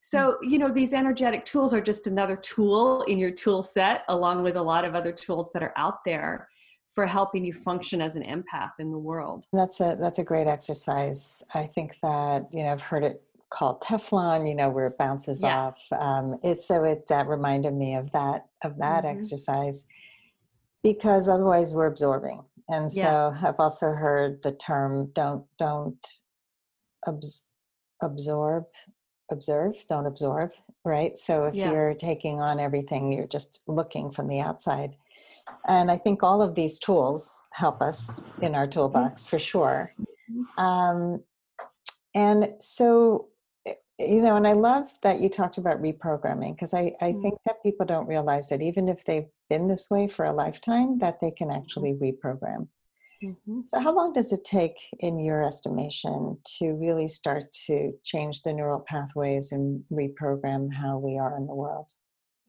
So, 0.00 0.36
hmm. 0.40 0.48
you 0.50 0.58
know, 0.58 0.70
these 0.70 0.92
energetic 0.92 1.44
tools 1.44 1.74
are 1.74 1.80
just 1.80 2.06
another 2.06 2.36
tool 2.36 3.02
in 3.02 3.18
your 3.18 3.30
tool 3.30 3.62
set, 3.62 4.04
along 4.08 4.42
with 4.42 4.56
a 4.56 4.62
lot 4.62 4.84
of 4.84 4.94
other 4.94 5.12
tools 5.12 5.50
that 5.52 5.62
are 5.62 5.72
out 5.76 6.04
there 6.04 6.48
for 6.86 7.06
helping 7.06 7.44
you 7.44 7.52
function 7.52 8.00
as 8.00 8.16
an 8.16 8.22
empath 8.22 8.72
in 8.78 8.90
the 8.90 8.98
world. 8.98 9.44
That's 9.52 9.80
a 9.80 9.96
that's 10.00 10.18
a 10.18 10.24
great 10.24 10.46
exercise. 10.46 11.42
I 11.54 11.66
think 11.66 11.94
that, 12.02 12.46
you 12.50 12.62
know, 12.62 12.72
I've 12.72 12.80
heard 12.80 13.04
it 13.04 13.22
called 13.50 13.82
Teflon, 13.82 14.48
you 14.48 14.54
know, 14.54 14.70
where 14.70 14.86
it 14.86 14.98
bounces 14.98 15.42
yeah. 15.42 15.58
off. 15.58 15.86
Um, 15.92 16.38
it's 16.42 16.66
so 16.66 16.84
it 16.84 17.06
that 17.08 17.26
reminded 17.26 17.74
me 17.74 17.94
of 17.94 18.10
that 18.12 18.46
of 18.64 18.78
that 18.78 19.04
mm-hmm. 19.04 19.18
exercise 19.18 19.86
because 20.82 21.28
otherwise 21.28 21.72
we're 21.72 21.86
absorbing 21.86 22.42
and 22.68 22.90
so 22.90 23.00
yeah. 23.00 23.48
i've 23.48 23.58
also 23.58 23.92
heard 23.92 24.42
the 24.42 24.52
term 24.52 25.10
don't 25.14 25.44
don't 25.58 26.06
abs- 27.06 27.48
absorb 28.02 28.64
observe 29.30 29.74
don't 29.88 30.06
absorb 30.06 30.50
right 30.84 31.16
so 31.16 31.44
if 31.44 31.54
yeah. 31.54 31.70
you're 31.70 31.94
taking 31.94 32.40
on 32.40 32.60
everything 32.60 33.12
you're 33.12 33.26
just 33.26 33.62
looking 33.66 34.10
from 34.10 34.28
the 34.28 34.40
outside 34.40 34.96
and 35.66 35.90
i 35.90 35.96
think 35.96 36.22
all 36.22 36.40
of 36.40 36.54
these 36.54 36.78
tools 36.78 37.42
help 37.52 37.82
us 37.82 38.20
in 38.40 38.54
our 38.54 38.66
toolbox 38.66 39.24
for 39.24 39.38
sure 39.38 39.92
mm-hmm. 40.00 40.62
um, 40.62 41.22
and 42.14 42.48
so 42.60 43.28
you 43.98 44.22
know 44.22 44.36
and 44.36 44.46
i 44.46 44.52
love 44.52 44.90
that 45.02 45.20
you 45.20 45.28
talked 45.28 45.58
about 45.58 45.82
reprogramming 45.82 46.54
because 46.54 46.72
I, 46.72 46.94
I 47.00 47.10
mm-hmm. 47.10 47.22
think 47.22 47.34
that 47.44 47.62
people 47.62 47.84
don't 47.84 48.06
realize 48.06 48.48
that 48.48 48.62
even 48.62 48.88
if 48.88 49.04
they've 49.04 49.28
been 49.48 49.68
this 49.68 49.88
way 49.90 50.08
for 50.08 50.24
a 50.24 50.32
lifetime 50.32 50.98
that 50.98 51.20
they 51.20 51.30
can 51.30 51.50
actually 51.50 51.94
reprogram 51.94 52.68
mm-hmm. 53.22 53.60
so 53.64 53.80
how 53.80 53.94
long 53.94 54.12
does 54.12 54.32
it 54.32 54.44
take 54.44 54.76
in 55.00 55.18
your 55.18 55.42
estimation 55.42 56.36
to 56.44 56.72
really 56.74 57.08
start 57.08 57.44
to 57.66 57.92
change 58.04 58.42
the 58.42 58.52
neural 58.52 58.84
pathways 58.88 59.52
and 59.52 59.82
reprogram 59.92 60.72
how 60.72 60.98
we 60.98 61.18
are 61.18 61.36
in 61.36 61.46
the 61.46 61.54
world 61.54 61.90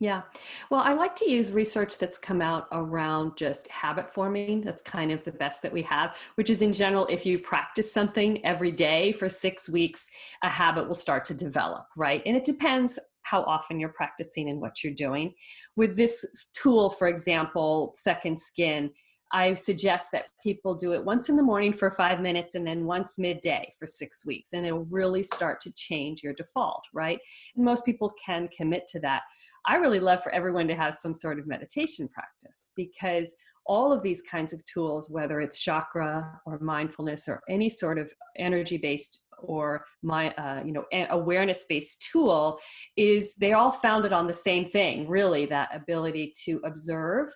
yeah. 0.02 0.22
Well, 0.70 0.80
I 0.80 0.94
like 0.94 1.14
to 1.18 1.30
use 1.30 1.52
research 1.52 1.98
that's 1.98 2.18
come 2.18 2.42
out 2.42 2.68
around 2.72 3.36
just 3.36 3.68
habit 3.68 4.10
forming. 4.10 4.62
That's 4.62 4.82
kind 4.82 5.12
of 5.12 5.26
the 5.26 5.34
best 5.34 5.62
that 5.62 5.74
we 5.74 5.82
have, 5.84 6.18
which 6.36 6.50
is 6.50 6.62
in 6.62 6.72
general, 6.72 7.06
if 7.08 7.26
you 7.26 7.38
practice 7.38 7.92
something 7.92 8.44
every 8.46 8.72
day 8.72 9.12
for 9.12 9.28
six 9.28 9.70
weeks, 9.70 10.10
a 10.42 10.50
habit 10.50 10.88
will 10.88 10.96
start 10.96 11.26
to 11.26 11.34
develop, 11.34 11.86
right? 11.98 12.22
And 12.26 12.38
it 12.38 12.46
depends 12.46 12.98
how 13.30 13.44
often 13.44 13.80
you're 13.80 13.90
practicing 13.90 14.50
and 14.50 14.60
what 14.60 14.84
you're 14.84 14.94
doing. 14.94 15.34
With 15.76 15.96
this 15.96 16.52
tool, 16.54 16.90
for 16.90 17.08
example, 17.08 17.94
Second 17.96 18.40
Skin, 18.40 18.92
I 19.32 19.54
suggest 19.54 20.12
that 20.12 20.26
people 20.42 20.74
do 20.74 20.94
it 20.94 21.06
once 21.06 21.30
in 21.30 21.36
the 21.36 21.44
morning 21.44 21.72
for 21.72 21.92
five 21.92 22.20
minutes 22.20 22.56
and 22.56 22.66
then 22.66 22.86
once 22.86 23.20
midday 23.20 23.72
for 23.78 23.86
six 23.86 24.26
weeks. 24.26 24.54
And 24.54 24.66
it'll 24.66 24.86
really 24.86 25.22
start 25.22 25.62
to 25.62 25.72
change 25.74 26.24
your 26.24 26.34
default, 26.34 26.84
right? 26.96 27.20
And 27.56 27.64
most 27.64 27.86
people 27.86 28.12
can 28.26 28.48
commit 28.48 28.88
to 28.88 29.00
that. 29.02 29.22
I 29.68 29.76
really 29.76 30.00
love 30.00 30.24
for 30.24 30.32
everyone 30.32 30.68
to 30.70 30.76
have 30.76 30.96
some 30.96 31.14
sort 31.14 31.38
of 31.38 31.46
meditation 31.46 32.08
practice 32.08 32.72
because 32.76 33.36
all 33.68 33.92
of 33.94 34.02
these 34.02 34.24
kinds 34.24 34.52
of 34.52 34.66
tools, 34.66 35.12
whether 35.12 35.42
it's 35.42 35.62
chakra 35.62 36.42
or 36.48 36.58
mindfulness 36.58 37.28
or 37.28 37.42
any 37.48 37.70
sort 37.70 38.00
of 38.00 38.12
energy 38.38 38.78
based 38.78 39.28
or 39.44 39.86
my 40.04 40.32
uh, 40.32 40.64
you 40.66 40.72
know 40.72 40.86
awareness 41.10 41.66
based 41.68 42.08
tool 42.12 42.60
is 42.98 43.36
they're 43.36 43.58
all 43.58 43.72
founded 43.72 44.14
on 44.14 44.28
the 44.28 44.34
same 44.34 44.70
thing 44.70 45.08
really 45.08 45.46
that 45.46 45.70
ability 45.74 46.32
to 46.46 46.60
observe 46.64 47.30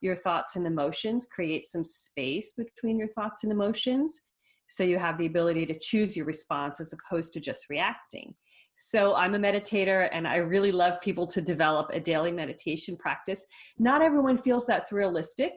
your 0.00 0.16
thoughts 0.16 0.56
and 0.56 0.66
emotions 0.66 1.26
create 1.26 1.66
some 1.66 1.84
space 1.84 2.52
between 2.52 2.98
your 2.98 3.08
thoughts 3.08 3.42
and 3.42 3.52
emotions 3.52 4.22
so 4.66 4.82
you 4.82 4.98
have 4.98 5.18
the 5.18 5.26
ability 5.26 5.66
to 5.66 5.78
choose 5.78 6.16
your 6.16 6.26
response 6.26 6.80
as 6.80 6.92
opposed 6.92 7.32
to 7.32 7.40
just 7.40 7.68
reacting 7.70 8.34
so 8.76 9.14
I'm 9.14 9.34
a 9.34 9.38
meditator 9.38 10.08
and 10.12 10.26
I 10.26 10.36
really 10.36 10.72
love 10.72 11.00
people 11.00 11.26
to 11.28 11.40
develop 11.40 11.90
a 11.92 12.00
daily 12.00 12.32
meditation 12.32 12.96
practice. 12.96 13.46
Not 13.78 14.02
everyone 14.02 14.36
feels 14.36 14.66
that's 14.66 14.92
realistic. 14.92 15.52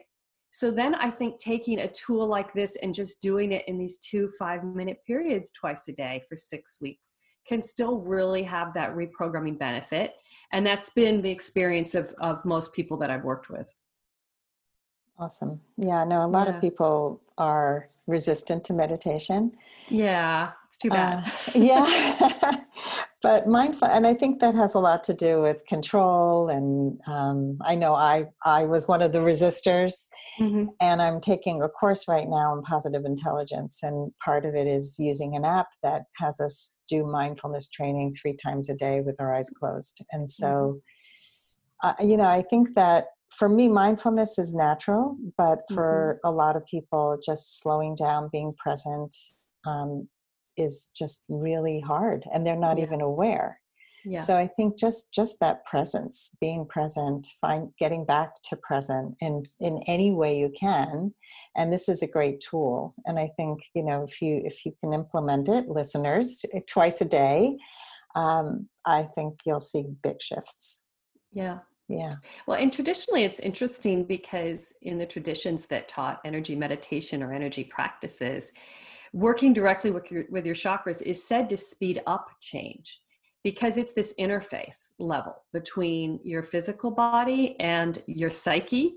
So 0.58 0.72
then 0.72 0.96
I 0.96 1.08
think 1.08 1.38
taking 1.38 1.78
a 1.78 1.86
tool 1.86 2.26
like 2.26 2.52
this 2.52 2.74
and 2.82 2.92
just 2.92 3.22
doing 3.22 3.52
it 3.52 3.62
in 3.68 3.78
these 3.78 3.96
two 3.98 4.28
five 4.40 4.64
minute 4.64 4.98
periods 5.06 5.52
twice 5.52 5.86
a 5.86 5.92
day 5.92 6.24
for 6.28 6.34
six 6.34 6.78
weeks 6.82 7.14
can 7.46 7.62
still 7.62 7.98
really 8.00 8.42
have 8.42 8.74
that 8.74 8.96
reprogramming 8.96 9.56
benefit. 9.56 10.14
And 10.50 10.66
that's 10.66 10.90
been 10.90 11.22
the 11.22 11.30
experience 11.30 11.94
of, 11.94 12.12
of 12.18 12.44
most 12.44 12.74
people 12.74 12.96
that 12.96 13.08
I've 13.08 13.22
worked 13.22 13.50
with. 13.50 13.72
Awesome. 15.16 15.60
Yeah, 15.76 16.02
no, 16.02 16.24
a 16.24 16.26
lot 16.26 16.48
yeah. 16.48 16.56
of 16.56 16.60
people 16.60 17.22
are 17.38 17.86
resistant 18.08 18.64
to 18.64 18.72
meditation. 18.72 19.52
Yeah, 19.88 20.50
it's 20.66 20.78
too 20.78 20.90
bad. 20.90 21.24
Uh, 21.24 21.30
yeah. 21.54 22.60
but 23.22 23.46
mindful 23.46 23.88
and 23.88 24.06
i 24.06 24.14
think 24.14 24.40
that 24.40 24.54
has 24.54 24.74
a 24.74 24.78
lot 24.78 25.02
to 25.02 25.14
do 25.14 25.40
with 25.42 25.64
control 25.66 26.48
and 26.48 26.98
um, 27.06 27.58
i 27.62 27.74
know 27.74 27.94
i 27.94 28.24
i 28.44 28.64
was 28.64 28.86
one 28.86 29.02
of 29.02 29.12
the 29.12 29.18
resistors 29.18 30.06
mm-hmm. 30.40 30.66
and 30.80 31.02
i'm 31.02 31.20
taking 31.20 31.62
a 31.62 31.68
course 31.68 32.06
right 32.08 32.28
now 32.28 32.56
in 32.56 32.62
positive 32.62 33.04
intelligence 33.04 33.82
and 33.82 34.12
part 34.24 34.44
of 34.44 34.54
it 34.54 34.66
is 34.66 34.96
using 34.98 35.34
an 35.36 35.44
app 35.44 35.68
that 35.82 36.02
has 36.16 36.40
us 36.40 36.76
do 36.88 37.06
mindfulness 37.06 37.68
training 37.68 38.12
three 38.12 38.34
times 38.34 38.68
a 38.68 38.74
day 38.74 39.00
with 39.00 39.16
our 39.18 39.34
eyes 39.34 39.50
closed 39.58 40.04
and 40.12 40.30
so 40.30 40.80
mm-hmm. 41.84 41.88
uh, 41.88 42.04
you 42.04 42.16
know 42.16 42.28
i 42.28 42.42
think 42.42 42.74
that 42.74 43.06
for 43.30 43.48
me 43.48 43.68
mindfulness 43.68 44.38
is 44.38 44.54
natural 44.54 45.16
but 45.36 45.60
for 45.74 46.18
mm-hmm. 46.18 46.28
a 46.28 46.36
lot 46.36 46.56
of 46.56 46.64
people 46.66 47.18
just 47.24 47.60
slowing 47.60 47.94
down 47.94 48.28
being 48.32 48.54
present 48.58 49.14
um, 49.66 50.08
is 50.58 50.90
just 50.96 51.24
really 51.28 51.80
hard 51.80 52.24
and 52.32 52.46
they're 52.46 52.56
not 52.56 52.78
yeah. 52.78 52.84
even 52.84 53.00
aware 53.00 53.60
yeah. 54.04 54.18
so 54.18 54.36
i 54.36 54.46
think 54.46 54.78
just 54.78 55.12
just 55.12 55.38
that 55.40 55.64
presence 55.64 56.36
being 56.40 56.66
present 56.66 57.26
find 57.40 57.70
getting 57.78 58.04
back 58.04 58.30
to 58.42 58.56
present 58.56 59.14
and 59.20 59.46
in 59.60 59.82
any 59.86 60.12
way 60.12 60.38
you 60.38 60.50
can 60.58 61.14
and 61.56 61.72
this 61.72 61.88
is 61.88 62.02
a 62.02 62.08
great 62.08 62.40
tool 62.40 62.94
and 63.06 63.18
i 63.18 63.28
think 63.36 63.60
you 63.74 63.82
know 63.82 64.02
if 64.02 64.20
you 64.20 64.42
if 64.44 64.64
you 64.64 64.72
can 64.80 64.92
implement 64.92 65.48
it 65.48 65.68
listeners 65.68 66.44
twice 66.66 67.00
a 67.00 67.04
day 67.04 67.56
um, 68.14 68.68
i 68.84 69.02
think 69.02 69.38
you'll 69.44 69.60
see 69.60 69.84
big 70.02 70.20
shifts 70.20 70.86
yeah 71.32 71.58
yeah. 71.90 72.16
Well, 72.46 72.58
and 72.58 72.70
traditionally, 72.70 73.24
it's 73.24 73.40
interesting 73.40 74.04
because 74.04 74.74
in 74.82 74.98
the 74.98 75.06
traditions 75.06 75.66
that 75.66 75.88
taught 75.88 76.20
energy 76.22 76.54
meditation 76.54 77.22
or 77.22 77.32
energy 77.32 77.64
practices, 77.64 78.52
working 79.12 79.52
directly 79.52 79.90
with 79.90 80.10
your, 80.10 80.24
with 80.30 80.46
your 80.46 80.54
chakras 80.54 81.02
is 81.02 81.26
said 81.26 81.48
to 81.48 81.56
speed 81.56 82.02
up 82.06 82.28
change 82.40 83.00
because 83.44 83.78
it's 83.78 83.92
this 83.92 84.14
interface 84.18 84.92
level 84.98 85.44
between 85.52 86.20
your 86.24 86.42
physical 86.42 86.90
body 86.90 87.58
and 87.60 88.02
your 88.06 88.30
psyche 88.30 88.94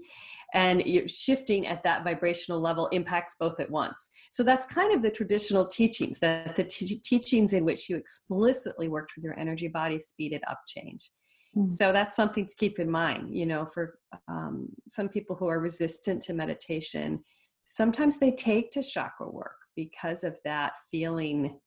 and 0.53 0.81
you're 0.85 1.07
shifting 1.07 1.67
at 1.67 1.81
that 1.83 2.03
vibrational 2.03 2.59
level 2.59 2.87
impacts 2.87 3.35
both 3.39 3.59
at 3.59 3.69
once. 3.69 4.09
So 4.31 4.43
that's 4.43 4.65
kind 4.65 4.93
of 4.93 5.01
the 5.01 5.11
traditional 5.11 5.65
teachings 5.65 6.19
that 6.19 6.55
the 6.55 6.65
t- 6.65 6.99
teachings 7.05 7.53
in 7.53 7.63
which 7.63 7.89
you 7.89 7.95
explicitly 7.95 8.89
worked 8.89 9.13
with 9.15 9.23
your 9.23 9.39
energy 9.39 9.69
body 9.69 9.99
speeded 9.99 10.41
up 10.49 10.59
change. 10.67 11.09
Mm. 11.57 11.69
so 11.69 11.91
that's 11.91 12.15
something 12.15 12.45
to 12.45 12.55
keep 12.55 12.79
in 12.79 12.89
mind 12.89 13.35
you 13.35 13.45
know 13.45 13.65
for 13.65 13.99
um, 14.29 14.69
some 14.87 15.09
people 15.09 15.35
who 15.35 15.47
are 15.47 15.59
resistant 15.59 16.21
to 16.21 16.33
meditation 16.33 17.19
sometimes 17.67 18.19
they 18.19 18.31
take 18.31 18.71
to 18.71 18.81
chakra 18.81 19.29
work 19.29 19.57
because 19.75 20.23
of 20.23 20.37
that 20.43 20.73
feeling 20.89 21.59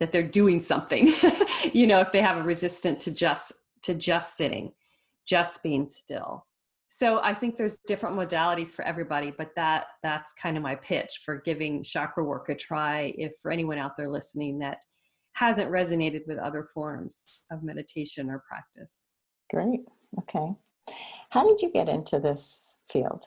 that 0.00 0.12
they're 0.12 0.22
doing 0.22 0.60
something 0.60 1.12
you 1.72 1.86
know 1.86 2.00
if 2.00 2.12
they 2.12 2.20
have 2.20 2.36
a 2.36 2.42
resistance 2.42 3.04
to 3.04 3.10
just 3.10 3.52
to 3.82 3.94
just 3.94 4.36
sitting 4.36 4.72
just 5.26 5.62
being 5.62 5.86
still. 5.86 6.46
So 6.86 7.20
i 7.22 7.34
think 7.34 7.56
there's 7.56 7.78
different 7.86 8.16
modalities 8.16 8.68
for 8.74 8.84
everybody 8.84 9.32
but 9.36 9.50
that 9.56 9.86
that's 10.02 10.32
kind 10.34 10.56
of 10.56 10.62
my 10.62 10.76
pitch 10.76 11.20
for 11.24 11.40
giving 11.40 11.82
chakra 11.82 12.22
work 12.22 12.48
a 12.50 12.54
try 12.54 13.14
if 13.16 13.32
for 13.42 13.50
anyone 13.50 13.78
out 13.78 13.96
there 13.96 14.10
listening 14.10 14.58
that 14.60 14.78
hasn't 15.34 15.70
resonated 15.70 16.26
with 16.26 16.38
other 16.38 16.66
forms 16.72 17.26
of 17.50 17.62
meditation 17.62 18.30
or 18.30 18.42
practice. 18.48 19.06
Great. 19.52 19.80
Okay. 20.20 20.52
How 21.30 21.46
did 21.46 21.60
you 21.60 21.70
get 21.70 21.88
into 21.88 22.20
this 22.20 22.80
field 22.88 23.24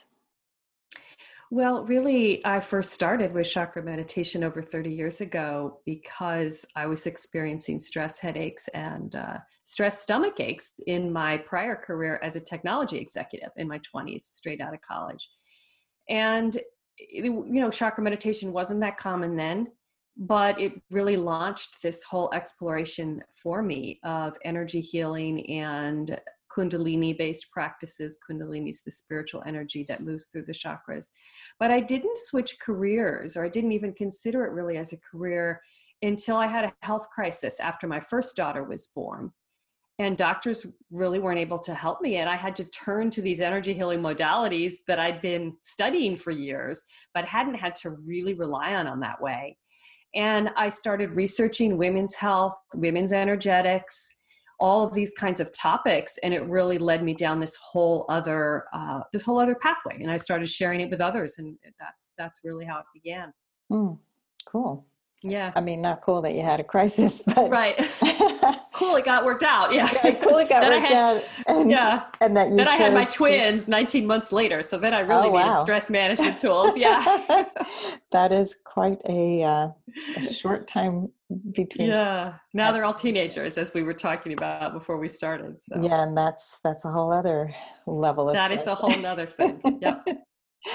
well, 1.50 1.86
really, 1.86 2.46
I 2.46 2.60
first 2.60 2.92
started 2.92 3.34
with 3.34 3.50
chakra 3.50 3.82
meditation 3.82 4.44
over 4.44 4.62
30 4.62 4.89
years 4.92 5.22
ago 5.22 5.80
because 5.86 6.66
I 6.75 6.88
was 6.88 7.06
experiencing 7.06 7.80
stress 7.80 8.20
headaches 8.20 8.68
and 8.70 9.16
uh, 9.16 9.38
stress 9.63 10.01
stomach 10.01 10.42
aches 10.42 10.74
in 10.88 11.12
my 11.12 11.38
prior 11.38 11.75
career 11.75 12.20
as 12.22 12.36
a 12.36 12.42
technology 12.42 12.98
executive 12.98 13.51
in 13.56 13.68
my 13.68 13.80
20s, 13.80 14.22
straight 14.22 14.60
out 14.60 14.74
of 14.74 14.82
college. 14.82 15.30
And, 16.10 16.58
you 17.00 17.46
know, 17.46 17.72
chakra 17.72 18.04
meditation 18.04 18.51
wasn't 18.51 18.82
that 18.82 18.98
common 18.98 19.38
then, 19.38 19.68
but 20.18 20.60
it 20.60 20.74
really 20.92 21.16
launched 21.16 21.82
this 21.82 22.04
whole 22.04 22.30
exploration 22.34 23.24
for 23.42 23.62
me 23.62 24.01
of 24.04 24.38
energy 24.44 24.82
healing 24.82 25.50
and 25.50 26.20
kundalini 26.57 27.17
based 27.17 27.51
practices. 27.51 28.17
Kundalini 28.29 28.69
is 28.69 28.81
the 28.81 28.91
spiritual 28.91 29.43
energy 29.45 29.85
that 29.87 30.03
moves 30.03 30.27
through 30.27 30.45
the 30.45 30.53
chakras. 30.53 31.09
But 31.59 31.71
i 31.71 31.79
didn't 31.79 32.17
switch 32.17 32.57
careers 32.59 33.37
or 33.37 33.45
i 33.45 33.49
didn't 33.49 33.73
even 33.73 33.93
consider 33.93 34.45
it 34.45 34.53
really 34.53 34.77
as 34.77 34.93
a 34.93 34.99
career 34.99 35.61
until 36.01 36.37
i 36.37 36.47
had 36.47 36.65
a 36.65 36.73
health 36.81 37.07
crisis 37.13 37.59
after 37.59 37.87
my 37.87 37.99
first 37.99 38.35
daughter 38.35 38.63
was 38.63 38.87
born. 38.87 39.31
And 39.99 40.15
doctors 40.15 40.67
really 40.91 41.17
weren't 41.17 41.39
able 41.39 41.57
to 41.59 41.73
help 41.73 42.01
me 42.01 42.17
and 42.17 42.29
i 42.29 42.35
had 42.35 42.55
to 42.57 42.65
turn 42.65 43.09
to 43.11 43.21
these 43.21 43.41
energy 43.41 43.73
healing 43.73 44.01
modalities 44.01 44.75
that 44.87 44.99
i'd 44.99 45.21
been 45.21 45.55
studying 45.63 46.15
for 46.15 46.31
years 46.31 46.83
but 47.15 47.25
hadn't 47.25 47.55
had 47.55 47.75
to 47.77 47.91
really 48.05 48.35
rely 48.35 48.75
on 48.75 48.87
on 48.87 48.99
that 49.01 49.21
way. 49.21 49.57
And 50.15 50.51
i 50.55 50.69
started 50.69 51.15
researching 51.15 51.77
women's 51.77 52.15
health 52.15 52.55
women's 52.75 53.11
energetics 53.11 54.16
all 54.59 54.83
of 54.83 54.93
these 54.93 55.13
kinds 55.13 55.39
of 55.39 55.51
topics 55.55 56.17
and 56.23 56.33
it 56.33 56.43
really 56.45 56.77
led 56.77 57.03
me 57.03 57.13
down 57.13 57.39
this 57.39 57.55
whole 57.57 58.05
other 58.09 58.65
uh, 58.73 59.01
this 59.13 59.23
whole 59.23 59.39
other 59.39 59.55
pathway 59.55 59.97
and 60.01 60.09
i 60.09 60.17
started 60.17 60.49
sharing 60.49 60.81
it 60.81 60.89
with 60.89 61.01
others 61.01 61.37
and 61.37 61.57
that's 61.79 62.09
that's 62.17 62.41
really 62.43 62.65
how 62.65 62.79
it 62.79 62.85
began. 62.93 63.33
Mm, 63.71 63.97
cool. 64.45 64.85
Yeah. 65.23 65.51
I 65.55 65.61
mean 65.61 65.81
not 65.81 66.01
cool 66.01 66.21
that 66.21 66.33
you 66.35 66.41
had 66.41 66.59
a 66.59 66.63
crisis 66.63 67.21
but 67.35 67.49
right 67.49 67.77
cool 68.77 68.96
it 68.96 69.03
got 69.03 69.25
worked 69.25 69.43
out 69.43 69.74
yeah, 69.74 69.89
yeah 70.03 70.12
cool 70.22 70.38
it 70.38 70.48
got 70.48 70.62
worked 70.69 70.88
had, 70.88 71.17
out 71.17 71.24
and, 71.48 71.69
yeah. 71.69 72.05
and 72.22 72.38
that 72.38 72.50
you 72.50 72.55
then 72.55 72.67
i 72.67 72.75
had 72.75 72.93
my 72.93 73.05
twins 73.05 73.65
to... 73.65 73.72
19 73.72 74.05
months 74.05 74.31
later 74.31 74.62
so 74.62 74.77
then 74.77 74.93
i 74.93 75.00
really 75.00 75.27
oh, 75.27 75.31
wow. 75.31 75.50
needed 75.50 75.62
stress 75.62 75.89
management 75.89 76.38
tools 76.38 76.77
yeah. 76.77 77.03
That 78.12 78.31
is 78.31 78.62
quite 78.63 79.01
a, 79.10 79.43
uh, 79.43 79.67
a 80.15 80.24
short 80.24 80.67
time 80.67 81.10
between 81.51 81.89
yeah 81.89 82.36
now 82.53 82.72
they're 82.72 82.86
all 82.86 82.93
teenagers 82.93 83.57
as 83.57 83.74
we 83.74 83.84
were 83.84 83.93
talking 83.93 84.34
about 84.34 84.74
before 84.74 84.98
we 84.98 85.07
started 85.07 85.62
so. 85.62 85.81
Yeah 85.81 86.03
and 86.03 86.17
that's 86.17 86.60
that's 86.63 86.86
a 86.86 86.91
whole 86.91 87.12
other 87.12 87.53
level 87.86 88.29
of 88.29 88.36
that 88.36 88.51
stress. 88.51 88.62
is 88.62 88.67
a 88.67 88.75
whole 88.75 89.05
other 89.05 89.25
thing 89.25 89.79
yep 89.81 90.07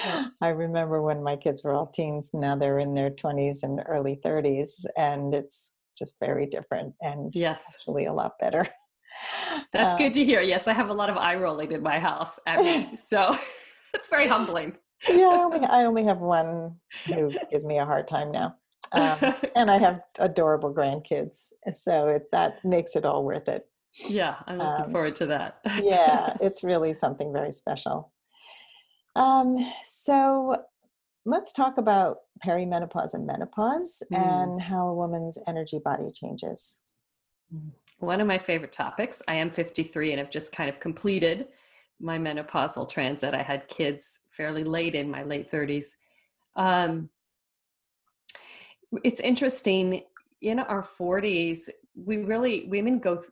I 0.40 0.48
remember 0.48 1.02
when 1.02 1.22
my 1.22 1.36
kids 1.36 1.62
were 1.64 1.74
all 1.74 1.86
teens, 1.86 2.30
now 2.32 2.56
they're 2.56 2.78
in 2.78 2.94
their 2.94 3.10
20s 3.10 3.62
and 3.62 3.82
early 3.86 4.16
30s, 4.24 4.86
and 4.96 5.34
it's 5.34 5.76
just 5.96 6.16
very 6.20 6.46
different 6.46 6.94
and 7.00 7.34
yes. 7.34 7.76
actually 7.78 8.06
a 8.06 8.12
lot 8.12 8.32
better. 8.40 8.66
That's 9.72 9.94
uh, 9.94 9.98
good 9.98 10.14
to 10.14 10.24
hear. 10.24 10.40
Yes, 10.40 10.66
I 10.66 10.72
have 10.72 10.88
a 10.88 10.94
lot 10.94 11.10
of 11.10 11.16
eye 11.16 11.36
rolling 11.36 11.72
in 11.72 11.82
my 11.82 11.98
house. 11.98 12.38
So 13.04 13.36
it's 13.94 14.08
very 14.08 14.26
humbling. 14.26 14.76
yeah, 15.08 15.26
I 15.26 15.42
only, 15.42 15.66
I 15.66 15.84
only 15.84 16.04
have 16.04 16.18
one 16.18 16.76
who 17.06 17.32
gives 17.50 17.64
me 17.64 17.78
a 17.78 17.84
hard 17.84 18.08
time 18.08 18.30
now. 18.30 18.56
Um, 18.92 19.18
and 19.56 19.70
I 19.70 19.78
have 19.78 20.00
adorable 20.18 20.74
grandkids. 20.74 21.52
So 21.72 22.08
it, 22.08 22.24
that 22.32 22.64
makes 22.64 22.96
it 22.96 23.04
all 23.04 23.24
worth 23.24 23.48
it. 23.48 23.66
Yeah, 24.08 24.36
I'm 24.46 24.58
looking 24.58 24.86
um, 24.86 24.90
forward 24.90 25.16
to 25.16 25.26
that. 25.26 25.58
yeah, 25.82 26.36
it's 26.40 26.64
really 26.64 26.94
something 26.94 27.32
very 27.32 27.52
special. 27.52 28.12
Um, 29.14 29.58
so 29.84 30.56
let's 31.24 31.52
talk 31.52 31.78
about 31.78 32.18
perimenopause 32.44 33.14
and 33.14 33.26
menopause 33.26 34.02
mm. 34.12 34.18
and 34.18 34.60
how 34.60 34.88
a 34.88 34.94
woman's 34.94 35.38
energy 35.46 35.80
body 35.84 36.10
changes. 36.12 36.80
One 37.98 38.20
of 38.20 38.26
my 38.26 38.38
favorite 38.38 38.72
topics. 38.72 39.22
I 39.28 39.34
am 39.34 39.50
53 39.50 40.12
and 40.12 40.18
have 40.18 40.30
just 40.30 40.52
kind 40.52 40.68
of 40.68 40.80
completed 40.80 41.48
my 42.00 42.18
menopausal 42.18 42.88
transit. 42.88 43.34
I 43.34 43.42
had 43.42 43.68
kids 43.68 44.20
fairly 44.30 44.64
late 44.64 44.94
in 44.94 45.10
my 45.10 45.22
late 45.22 45.50
30s. 45.50 45.96
Um, 46.56 47.10
it's 49.04 49.20
interesting 49.20 50.02
in 50.40 50.58
our 50.58 50.82
40s, 50.82 51.68
we 51.94 52.18
really, 52.18 52.66
women 52.66 52.98
go 52.98 53.22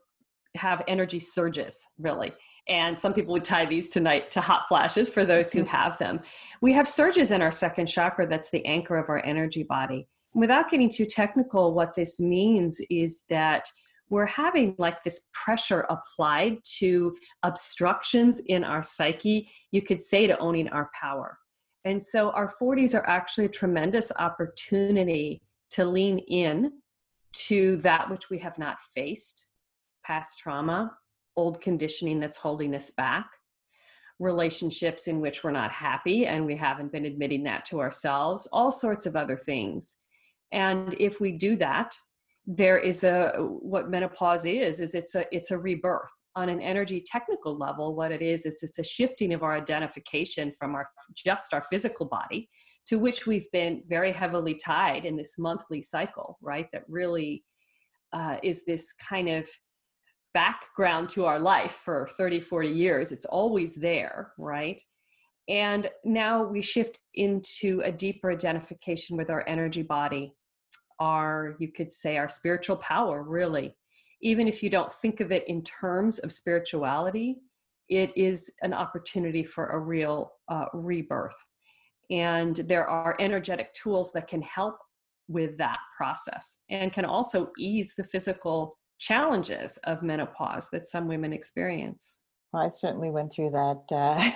have 0.55 0.83
energy 0.87 1.19
surges, 1.19 1.85
really 1.99 2.33
and 2.71 2.99
some 2.99 3.13
people 3.13 3.33
would 3.33 3.45
tie 3.45 3.67
these 3.67 3.89
tonight 3.89 4.31
to 4.31 4.41
hot 4.41 4.69
flashes 4.69 5.11
for 5.11 5.25
those 5.25 5.53
who 5.53 5.65
have 5.65 5.99
them. 5.99 6.21
We 6.63 6.73
have 6.73 6.89
surges 6.89 7.33
in 7.33 7.43
our 7.43 7.51
second 7.51 7.87
chakra, 7.87 8.29
that's 8.29 8.51
the 8.51 8.65
anchor 8.65 8.97
of 8.97 9.09
our 9.09 9.23
energy 9.25 9.65
body. 9.65 10.09
Without 10.35 10.71
getting 10.71 10.89
too 10.89 11.05
technical, 11.05 11.75
what 11.75 11.95
this 11.95 12.21
means 12.21 12.81
is 12.89 13.25
that 13.29 13.69
we're 14.09 14.27
having 14.27 14.77
like 14.79 15.03
this 15.03 15.29
pressure 15.33 15.85
applied 15.91 16.59
to 16.79 17.17
obstructions 17.43 18.41
in 18.47 18.63
our 18.63 18.83
psyche, 18.85 19.49
you 19.73 19.83
could 19.83 20.01
say 20.01 20.29
to 20.29 20.39
owning 20.39 20.69
our 20.69 20.91
power. 21.01 21.39
And 21.85 22.01
so 22.01 22.31
our 22.31 22.53
40s 22.61 22.95
are 22.95 23.07
actually 23.09 23.47
a 23.47 23.51
tremendous 23.51 24.13
opportunity 24.19 25.43
to 25.71 25.85
lean 25.85 26.19
in 26.19 26.73
to 27.33 27.77
that 27.79 28.11
which 28.11 28.31
we 28.31 28.39
have 28.39 28.59
not 28.59 28.79
faced, 28.95 29.47
past 30.05 30.39
trauma, 30.39 30.93
old 31.41 31.61
conditioning 31.61 32.21
that's 32.21 32.37
holding 32.37 32.75
us 32.75 32.91
back, 32.91 33.27
relationships 34.19 35.09
in 35.09 35.21
which 35.21 35.43
we're 35.43 35.51
not 35.51 35.73
happy 35.73 36.27
and 36.27 36.45
we 36.45 36.55
haven't 36.55 36.93
been 36.93 37.07
admitting 37.07 37.43
that 37.45 37.65
to 37.65 37.81
ourselves, 37.81 38.47
all 38.53 38.71
sorts 38.71 39.07
of 39.07 39.17
other 39.17 39.37
things. 39.37 39.97
And 40.53 40.95
if 41.01 41.19
we 41.19 41.33
do 41.33 41.57
that, 41.57 41.97
there 42.47 42.79
is 42.79 43.05
a 43.05 43.33
what 43.39 43.91
menopause 43.91 44.45
is 44.45 44.81
is 44.81 44.95
it's 44.95 45.15
a 45.15 45.25
it's 45.31 45.51
a 45.51 45.59
rebirth 45.59 46.11
on 46.35 46.49
an 46.49 46.61
energy 46.61 47.03
technical 47.15 47.57
level 47.57 47.95
what 47.95 48.11
it 48.11 48.23
is 48.23 48.47
is 48.47 48.63
it's 48.63 48.79
a 48.79 48.83
shifting 48.83 49.33
of 49.35 49.43
our 49.43 49.55
identification 49.57 50.51
from 50.59 50.75
our 50.75 50.89
just 51.15 51.53
our 51.53 51.63
physical 51.71 52.07
body 52.07 52.49
to 52.87 52.99
which 52.99 53.27
we've 53.27 53.51
been 53.53 53.83
very 53.89 54.11
heavily 54.11 54.55
tied 54.55 55.05
in 55.05 55.17
this 55.17 55.39
monthly 55.39 55.83
cycle 55.83 56.39
right 56.41 56.67
that 56.73 56.83
really 56.89 57.45
uh, 58.13 58.37
is 58.43 58.65
this 58.65 58.93
kind 58.95 59.29
of 59.29 59.49
background 60.35 61.09
to 61.11 61.27
our 61.27 61.39
life 61.39 61.73
for 61.85 62.09
30 62.17 62.41
40 62.41 62.69
years. 62.69 63.13
It's 63.13 63.25
always 63.25 63.75
there 63.77 64.33
right? 64.39 64.81
And 65.49 65.91
now 66.05 66.45
we 66.45 66.63
shift 66.63 67.01
into 67.15 67.81
a 67.85 67.91
deeper 67.91 68.31
identification 68.31 69.17
with 69.17 69.31
our 69.31 69.45
energy 69.47 69.83
body 69.83 70.35
our 71.01 71.57
you 71.59 71.73
could 71.73 71.91
say 71.91 72.19
our 72.19 72.29
spiritual 72.29 72.77
power 72.77 73.23
really. 73.23 73.75
Even 74.23 74.47
if 74.47 74.63
you 74.63 74.69
don't 74.69 74.93
think 74.93 75.21
of 75.21 75.33
it 75.33 75.49
in 75.49 75.63
terms 75.63 76.19
of 76.19 76.31
spirituality 76.33 77.39
it 77.91 78.17
is 78.17 78.53
an 78.63 78.73
opportunity 78.73 79.43
for 79.43 79.67
a 79.67 79.79
real 79.79 80.33
uh, 80.49 80.67
rebirth. 80.73 81.35
And 82.11 82.57
there 82.57 82.89
are 82.89 83.17
energetic 83.19 83.75
tools 83.75 84.13
that 84.13 84.29
can 84.29 84.43
help 84.43 84.79
with 85.29 85.59
that 85.59 85.79
process 85.97 86.59
and 86.71 86.93
can 86.93 87.05
also 87.05 87.51
ease 87.59 87.95
the 87.97 88.05
physical 88.05 88.79
challenges 89.01 89.79
of 89.85 90.03
menopause 90.03 90.69
that 90.71 90.87
some 90.87 91.09
women 91.09 91.33
experience. 91.33 92.19
Well, 92.53 92.63
I 92.63 92.69
certainly 92.69 93.11
went 93.11 93.33
through 93.33 93.51
that 93.51 93.83
uh, 93.91 94.31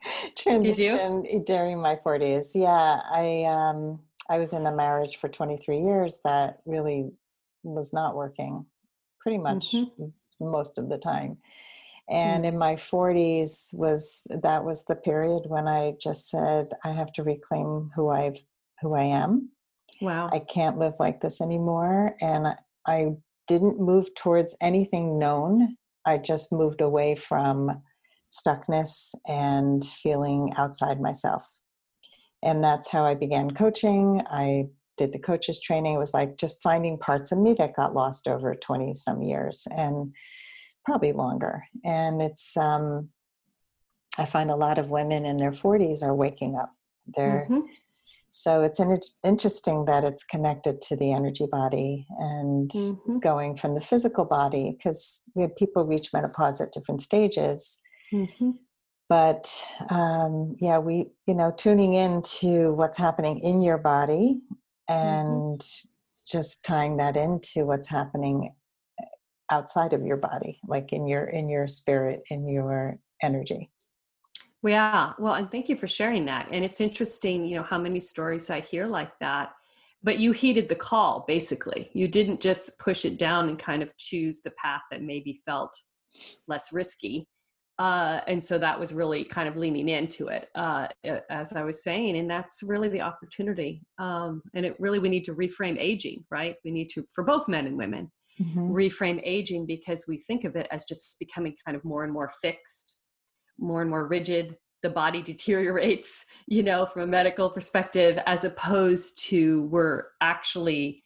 transition 0.36 1.44
during 1.44 1.80
my 1.80 1.96
40s. 1.96 2.52
Yeah, 2.54 3.00
I 3.10 3.44
um, 3.44 4.00
I 4.30 4.38
was 4.38 4.52
in 4.52 4.66
a 4.66 4.74
marriage 4.74 5.18
for 5.18 5.28
23 5.28 5.80
years 5.80 6.20
that 6.24 6.60
really 6.64 7.10
was 7.62 7.92
not 7.92 8.14
working 8.14 8.64
pretty 9.20 9.38
much 9.38 9.72
mm-hmm. 9.72 10.06
most 10.40 10.78
of 10.78 10.88
the 10.88 10.98
time. 10.98 11.38
And 12.08 12.44
mm-hmm. 12.44 12.54
in 12.54 12.58
my 12.58 12.74
40s 12.74 13.76
was 13.76 14.22
that 14.30 14.64
was 14.64 14.84
the 14.84 14.94
period 14.94 15.42
when 15.48 15.66
I 15.66 15.94
just 16.00 16.30
said 16.30 16.68
I 16.84 16.92
have 16.92 17.12
to 17.14 17.24
reclaim 17.24 17.90
who 17.96 18.10
I've 18.10 18.38
who 18.80 18.94
I 18.94 19.04
am. 19.04 19.50
Wow. 20.00 20.28
I 20.32 20.40
can't 20.40 20.78
live 20.78 20.94
like 21.00 21.20
this 21.20 21.40
anymore 21.40 22.14
and 22.20 22.54
I 22.86 23.16
didn't 23.46 23.80
move 23.80 24.14
towards 24.14 24.56
anything 24.60 25.18
known. 25.18 25.76
I 26.04 26.18
just 26.18 26.52
moved 26.52 26.80
away 26.80 27.14
from 27.14 27.82
stuckness 28.32 29.14
and 29.26 29.84
feeling 29.84 30.52
outside 30.56 31.00
myself. 31.00 31.48
And 32.42 32.62
that's 32.62 32.90
how 32.90 33.04
I 33.04 33.14
began 33.14 33.50
coaching. 33.50 34.22
I 34.26 34.66
did 34.96 35.12
the 35.12 35.18
coaches 35.18 35.60
training. 35.60 35.94
It 35.94 35.98
was 35.98 36.14
like 36.14 36.36
just 36.36 36.62
finding 36.62 36.98
parts 36.98 37.32
of 37.32 37.38
me 37.38 37.54
that 37.54 37.76
got 37.76 37.94
lost 37.94 38.28
over 38.28 38.54
20 38.54 38.92
some 38.92 39.22
years 39.22 39.66
and 39.76 40.12
probably 40.84 41.12
longer. 41.12 41.62
And 41.84 42.22
it's, 42.22 42.56
um, 42.56 43.10
I 44.18 44.24
find 44.24 44.50
a 44.50 44.56
lot 44.56 44.78
of 44.78 44.90
women 44.90 45.26
in 45.26 45.36
their 45.36 45.52
40s 45.52 46.02
are 46.02 46.14
waking 46.14 46.56
up. 46.56 46.72
They're 47.14 47.46
mm-hmm. 47.50 47.66
So 48.38 48.62
it's 48.62 48.78
an, 48.80 49.00
interesting 49.24 49.86
that 49.86 50.04
it's 50.04 50.22
connected 50.22 50.82
to 50.82 50.96
the 50.96 51.10
energy 51.10 51.46
body 51.50 52.06
and 52.18 52.70
mm-hmm. 52.70 53.18
going 53.18 53.56
from 53.56 53.74
the 53.74 53.80
physical 53.80 54.26
body 54.26 54.76
because 54.76 55.22
we 55.34 55.40
have 55.40 55.56
people 55.56 55.86
reach 55.86 56.12
menopause 56.12 56.60
at 56.60 56.70
different 56.70 57.00
stages. 57.00 57.78
Mm-hmm. 58.12 58.50
But 59.08 59.50
um, 59.88 60.54
yeah, 60.60 60.78
we 60.78 61.06
you 61.26 61.34
know 61.34 61.50
tuning 61.56 61.94
into 61.94 62.74
what's 62.74 62.98
happening 62.98 63.38
in 63.38 63.62
your 63.62 63.78
body 63.78 64.42
mm-hmm. 64.90 64.94
and 64.94 65.66
just 66.30 66.62
tying 66.62 66.98
that 66.98 67.16
into 67.16 67.64
what's 67.64 67.88
happening 67.88 68.54
outside 69.50 69.94
of 69.94 70.04
your 70.04 70.16
body 70.16 70.58
like 70.66 70.92
in 70.92 71.06
your 71.06 71.24
in 71.24 71.48
your 71.48 71.68
spirit 71.68 72.22
in 72.30 72.48
your 72.48 72.98
energy 73.22 73.70
yeah 74.66 75.12
well 75.18 75.34
and 75.34 75.50
thank 75.50 75.68
you 75.68 75.76
for 75.76 75.86
sharing 75.86 76.24
that 76.24 76.48
and 76.50 76.64
it's 76.64 76.80
interesting 76.80 77.44
you 77.44 77.56
know 77.56 77.62
how 77.62 77.78
many 77.78 78.00
stories 78.00 78.50
i 78.50 78.60
hear 78.60 78.86
like 78.86 79.12
that 79.20 79.52
but 80.02 80.18
you 80.18 80.32
heeded 80.32 80.68
the 80.68 80.74
call 80.74 81.24
basically 81.26 81.90
you 81.92 82.08
didn't 82.08 82.40
just 82.40 82.78
push 82.78 83.04
it 83.04 83.18
down 83.18 83.48
and 83.48 83.58
kind 83.58 83.82
of 83.82 83.96
choose 83.96 84.40
the 84.42 84.52
path 84.52 84.82
that 84.90 85.02
maybe 85.02 85.40
felt 85.44 85.74
less 86.48 86.72
risky 86.72 87.28
uh, 87.78 88.22
and 88.26 88.42
so 88.42 88.56
that 88.56 88.80
was 88.80 88.94
really 88.94 89.22
kind 89.22 89.46
of 89.46 89.56
leaning 89.58 89.90
into 89.90 90.28
it 90.28 90.48
uh, 90.54 90.86
as 91.28 91.52
i 91.52 91.62
was 91.62 91.82
saying 91.82 92.16
and 92.16 92.30
that's 92.30 92.62
really 92.62 92.88
the 92.88 93.02
opportunity 93.02 93.82
um, 93.98 94.42
and 94.54 94.64
it 94.64 94.76
really 94.78 94.98
we 94.98 95.10
need 95.10 95.24
to 95.24 95.34
reframe 95.34 95.76
aging 95.78 96.24
right 96.30 96.56
we 96.64 96.70
need 96.70 96.88
to 96.88 97.04
for 97.14 97.22
both 97.22 97.48
men 97.48 97.66
and 97.66 97.76
women 97.76 98.10
mm-hmm. 98.40 98.72
reframe 98.72 99.20
aging 99.24 99.66
because 99.66 100.04
we 100.06 100.18
think 100.18 100.44
of 100.44 100.56
it 100.56 100.66
as 100.70 100.84
just 100.84 101.18
becoming 101.18 101.54
kind 101.64 101.76
of 101.76 101.84
more 101.84 102.04
and 102.04 102.12
more 102.12 102.30
fixed, 102.42 102.98
more 103.58 103.80
and 103.80 103.90
more 103.90 104.06
rigid. 104.06 104.56
The 104.82 104.90
body 104.90 105.22
deteriorates, 105.22 106.26
you 106.46 106.62
know, 106.62 106.86
from 106.86 107.02
a 107.02 107.06
medical 107.06 107.50
perspective, 107.50 108.18
as 108.26 108.44
opposed 108.44 109.18
to 109.26 109.62
we're 109.64 110.04
actually 110.20 111.02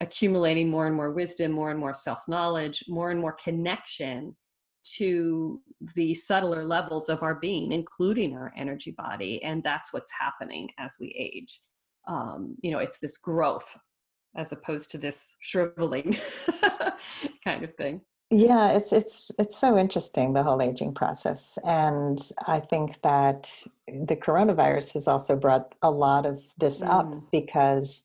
accumulating 0.00 0.70
more 0.70 0.86
and 0.86 0.94
more 0.94 1.10
wisdom, 1.10 1.52
more 1.52 1.70
and 1.70 1.80
more 1.80 1.94
self 1.94 2.20
knowledge, 2.28 2.84
more 2.88 3.10
and 3.10 3.20
more 3.20 3.32
connection 3.32 4.36
to 4.96 5.60
the 5.94 6.14
subtler 6.14 6.64
levels 6.64 7.08
of 7.08 7.22
our 7.22 7.34
being, 7.34 7.72
including 7.72 8.36
our 8.36 8.52
energy 8.56 8.94
body. 8.96 9.42
And 9.42 9.62
that's 9.64 9.92
what's 9.92 10.12
happening 10.18 10.68
as 10.78 10.96
we 11.00 11.08
age. 11.18 11.60
Um, 12.06 12.56
you 12.62 12.70
know, 12.70 12.78
it's 12.78 13.00
this 13.00 13.18
growth 13.18 13.76
as 14.36 14.52
opposed 14.52 14.90
to 14.92 14.98
this 14.98 15.34
shriveling 15.40 16.14
kind 17.44 17.64
of 17.64 17.74
thing 17.74 18.02
yeah 18.30 18.70
it's 18.70 18.92
it's 18.92 19.30
it's 19.38 19.56
so 19.56 19.78
interesting 19.78 20.32
the 20.32 20.42
whole 20.42 20.60
aging 20.60 20.92
process 20.92 21.58
and 21.64 22.32
i 22.46 22.58
think 22.58 23.00
that 23.02 23.62
the 23.86 24.16
coronavirus 24.16 24.94
has 24.94 25.06
also 25.06 25.36
brought 25.36 25.74
a 25.82 25.90
lot 25.90 26.26
of 26.26 26.42
this 26.58 26.82
mm. 26.82 26.88
up 26.88 27.22
because 27.30 28.02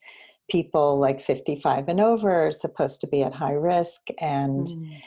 people 0.50 0.98
like 0.98 1.20
55 1.20 1.88
and 1.88 2.00
over 2.00 2.46
are 2.46 2.52
supposed 2.52 3.00
to 3.00 3.06
be 3.06 3.22
at 3.22 3.32
high 3.32 3.52
risk 3.52 4.08
and 4.20 4.66
mm. 4.66 5.02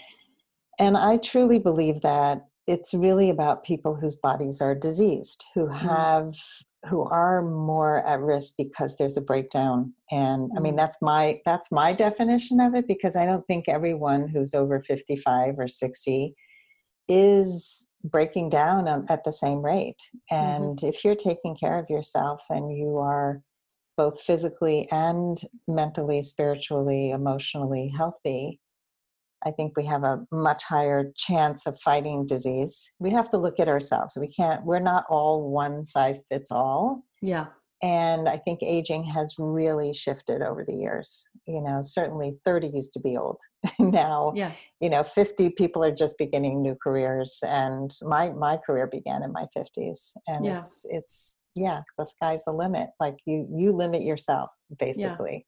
and 0.79 0.97
i 0.97 1.17
truly 1.17 1.59
believe 1.59 2.01
that 2.01 2.47
it's 2.67 2.93
really 2.93 3.29
about 3.29 3.63
people 3.63 3.95
whose 3.95 4.15
bodies 4.15 4.59
are 4.59 4.75
diseased 4.75 5.45
who 5.53 5.67
mm. 5.67 5.77
have 5.77 6.35
who 6.87 7.03
are 7.03 7.41
more 7.41 8.05
at 8.05 8.19
risk 8.19 8.53
because 8.57 8.97
there's 8.97 9.17
a 9.17 9.21
breakdown 9.21 9.93
and 10.11 10.51
i 10.55 10.59
mean 10.59 10.73
mm. 10.73 10.77
that's 10.77 11.01
my 11.01 11.39
that's 11.45 11.71
my 11.71 11.93
definition 11.93 12.59
of 12.59 12.75
it 12.75 12.87
because 12.87 13.15
i 13.15 13.25
don't 13.25 13.45
think 13.47 13.67
everyone 13.67 14.27
who's 14.27 14.53
over 14.53 14.81
55 14.81 15.55
or 15.57 15.67
60 15.67 16.35
is 17.07 17.87
breaking 18.03 18.49
down 18.49 19.05
at 19.09 19.23
the 19.23 19.31
same 19.31 19.63
rate 19.63 20.01
mm-hmm. 20.31 20.35
and 20.35 20.77
mm-hmm. 20.77 20.87
if 20.87 21.03
you're 21.03 21.15
taking 21.15 21.55
care 21.55 21.79
of 21.79 21.89
yourself 21.89 22.43
and 22.49 22.75
you 22.75 22.97
are 22.97 23.41
both 23.97 24.21
physically 24.21 24.87
and 24.91 25.41
mentally 25.67 26.21
spiritually 26.21 27.11
emotionally 27.11 27.93
healthy 27.95 28.59
I 29.45 29.51
think 29.51 29.77
we 29.77 29.85
have 29.85 30.03
a 30.03 30.25
much 30.31 30.63
higher 30.63 31.11
chance 31.15 31.67
of 31.67 31.79
fighting 31.79 32.25
disease. 32.25 32.91
We 32.99 33.11
have 33.11 33.29
to 33.29 33.37
look 33.37 33.59
at 33.59 33.67
ourselves. 33.67 34.17
We 34.19 34.27
can't, 34.27 34.65
we're 34.65 34.79
not 34.79 35.05
all 35.07 35.51
one 35.51 35.83
size 35.83 36.23
fits 36.27 36.51
all. 36.51 37.03
Yeah. 37.21 37.47
And 37.83 38.27
I 38.27 38.37
think 38.37 38.63
aging 38.63 39.03
has 39.03 39.35
really 39.37 39.93
shifted 39.93 40.41
over 40.41 40.63
the 40.65 40.73
years. 40.73 41.29
You 41.45 41.61
know, 41.61 41.81
certainly 41.83 42.39
30 42.43 42.71
used 42.73 42.93
to 42.93 42.99
be 42.99 43.17
old. 43.17 43.39
now, 43.79 44.33
yeah. 44.35 44.53
you 44.79 44.89
know, 44.89 45.03
50 45.03 45.51
people 45.51 45.83
are 45.83 45.93
just 45.93 46.17
beginning 46.17 46.63
new 46.63 46.75
careers. 46.81 47.37
And 47.45 47.93
my, 48.01 48.29
my 48.29 48.57
career 48.57 48.87
began 48.87 49.21
in 49.21 49.31
my 49.31 49.45
50s. 49.55 50.11
And 50.27 50.45
yeah. 50.45 50.55
it's, 50.55 50.87
it's, 50.89 51.41
yeah, 51.53 51.81
the 51.99 52.05
sky's 52.05 52.45
the 52.45 52.51
limit. 52.51 52.89
Like 52.99 53.17
you, 53.25 53.47
you 53.55 53.71
limit 53.73 54.01
yourself 54.01 54.49
basically. 54.79 55.45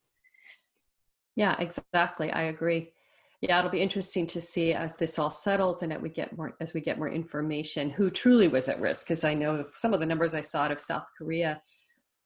Yeah, 1.35 1.55
yeah 1.57 1.63
exactly. 1.63 2.31
I 2.31 2.43
agree 2.43 2.91
yeah 3.41 3.59
it'll 3.59 3.71
be 3.71 3.81
interesting 3.81 4.25
to 4.25 4.41
see 4.41 4.73
as 4.73 4.95
this 4.97 5.19
all 5.19 5.29
settles 5.29 5.83
and 5.83 5.91
that 5.91 6.01
we 6.01 6.09
get 6.09 6.35
more 6.37 6.55
as 6.59 6.73
we 6.73 6.81
get 6.81 6.97
more 6.97 7.09
information 7.09 7.89
who 7.89 8.09
truly 8.09 8.47
was 8.47 8.67
at 8.67 8.79
risk 8.79 9.05
because 9.05 9.23
i 9.23 9.33
know 9.33 9.65
some 9.73 9.93
of 9.93 9.99
the 9.99 10.05
numbers 10.05 10.33
i 10.33 10.41
saw 10.41 10.63
out 10.63 10.71
of 10.71 10.79
south 10.79 11.05
korea 11.17 11.61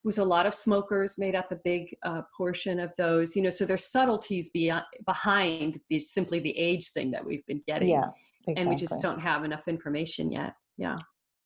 was 0.03 0.17
a 0.17 0.23
lot 0.23 0.45
of 0.45 0.53
smokers 0.53 1.17
made 1.19 1.35
up 1.35 1.51
a 1.51 1.57
big 1.63 1.95
uh, 2.03 2.21
portion 2.35 2.79
of 2.79 2.95
those 2.97 3.35
you 3.35 3.41
know 3.41 3.49
so 3.49 3.65
there's 3.65 3.85
subtleties 3.85 4.49
beyond 4.51 4.83
behind 5.05 5.79
the, 5.89 5.99
simply 5.99 6.39
the 6.39 6.57
age 6.57 6.89
thing 6.89 7.11
that 7.11 7.25
we've 7.25 7.45
been 7.45 7.61
getting 7.67 7.89
yeah 7.89 8.09
exactly. 8.47 8.55
and 8.57 8.69
we 8.69 8.75
just 8.75 9.01
don't 9.01 9.19
have 9.19 9.43
enough 9.43 9.67
information 9.67 10.31
yet 10.31 10.55
yeah 10.77 10.95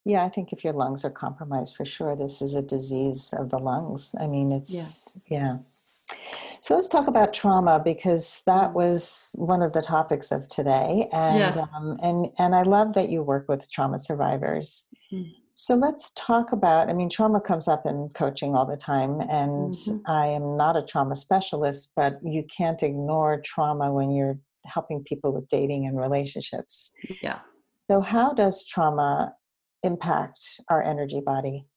yeah 0.05 0.23
i 0.23 0.29
think 0.29 0.53
if 0.53 0.63
your 0.63 0.73
lungs 0.73 1.03
are 1.03 1.09
compromised 1.09 1.75
for 1.75 1.85
sure 1.85 2.15
this 2.15 2.41
is 2.41 2.55
a 2.55 2.61
disease 2.61 3.33
of 3.37 3.49
the 3.49 3.57
lungs 3.57 4.15
i 4.19 4.27
mean 4.27 4.51
it's 4.51 5.17
yeah, 5.27 5.37
yeah. 5.37 5.57
So 6.65 6.73
let's 6.73 6.87
talk 6.87 7.05
about 7.05 7.31
trauma 7.31 7.79
because 7.79 8.41
that 8.47 8.73
was 8.73 9.29
one 9.35 9.61
of 9.61 9.73
the 9.73 9.83
topics 9.83 10.31
of 10.31 10.47
today, 10.47 11.07
and 11.13 11.53
yeah. 11.55 11.65
um, 11.75 11.95
and 12.01 12.29
and 12.39 12.55
I 12.55 12.63
love 12.63 12.93
that 12.93 13.09
you 13.09 13.21
work 13.21 13.47
with 13.47 13.69
trauma 13.69 13.99
survivors. 13.99 14.87
Mm-hmm. 15.13 15.29
So 15.53 15.75
let's 15.75 16.11
talk 16.15 16.53
about. 16.53 16.89
I 16.89 16.93
mean, 16.93 17.07
trauma 17.07 17.39
comes 17.39 17.67
up 17.67 17.85
in 17.85 18.09
coaching 18.15 18.55
all 18.55 18.65
the 18.65 18.77
time, 18.77 19.21
and 19.21 19.73
mm-hmm. 19.73 19.97
I 20.07 20.25
am 20.25 20.57
not 20.57 20.75
a 20.75 20.81
trauma 20.81 21.15
specialist, 21.15 21.91
but 21.95 22.17
you 22.23 22.43
can't 22.45 22.81
ignore 22.81 23.39
trauma 23.41 23.93
when 23.93 24.09
you're 24.09 24.39
helping 24.65 25.03
people 25.03 25.35
with 25.35 25.47
dating 25.47 25.85
and 25.85 25.99
relationships. 25.99 26.93
Yeah. 27.21 27.41
So 27.91 28.01
how 28.01 28.33
does 28.33 28.65
trauma 28.65 29.35
impact 29.83 30.61
our 30.69 30.81
energy 30.81 31.21
body? 31.23 31.67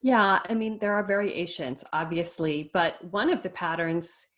Yeah, 0.00 0.40
I 0.48 0.54
mean, 0.54 0.78
there 0.78 0.94
are 0.94 1.02
variations, 1.02 1.84
obviously, 1.92 2.70
but 2.72 3.02
one 3.10 3.30
of 3.30 3.42
the 3.42 3.50
patterns 3.50 4.28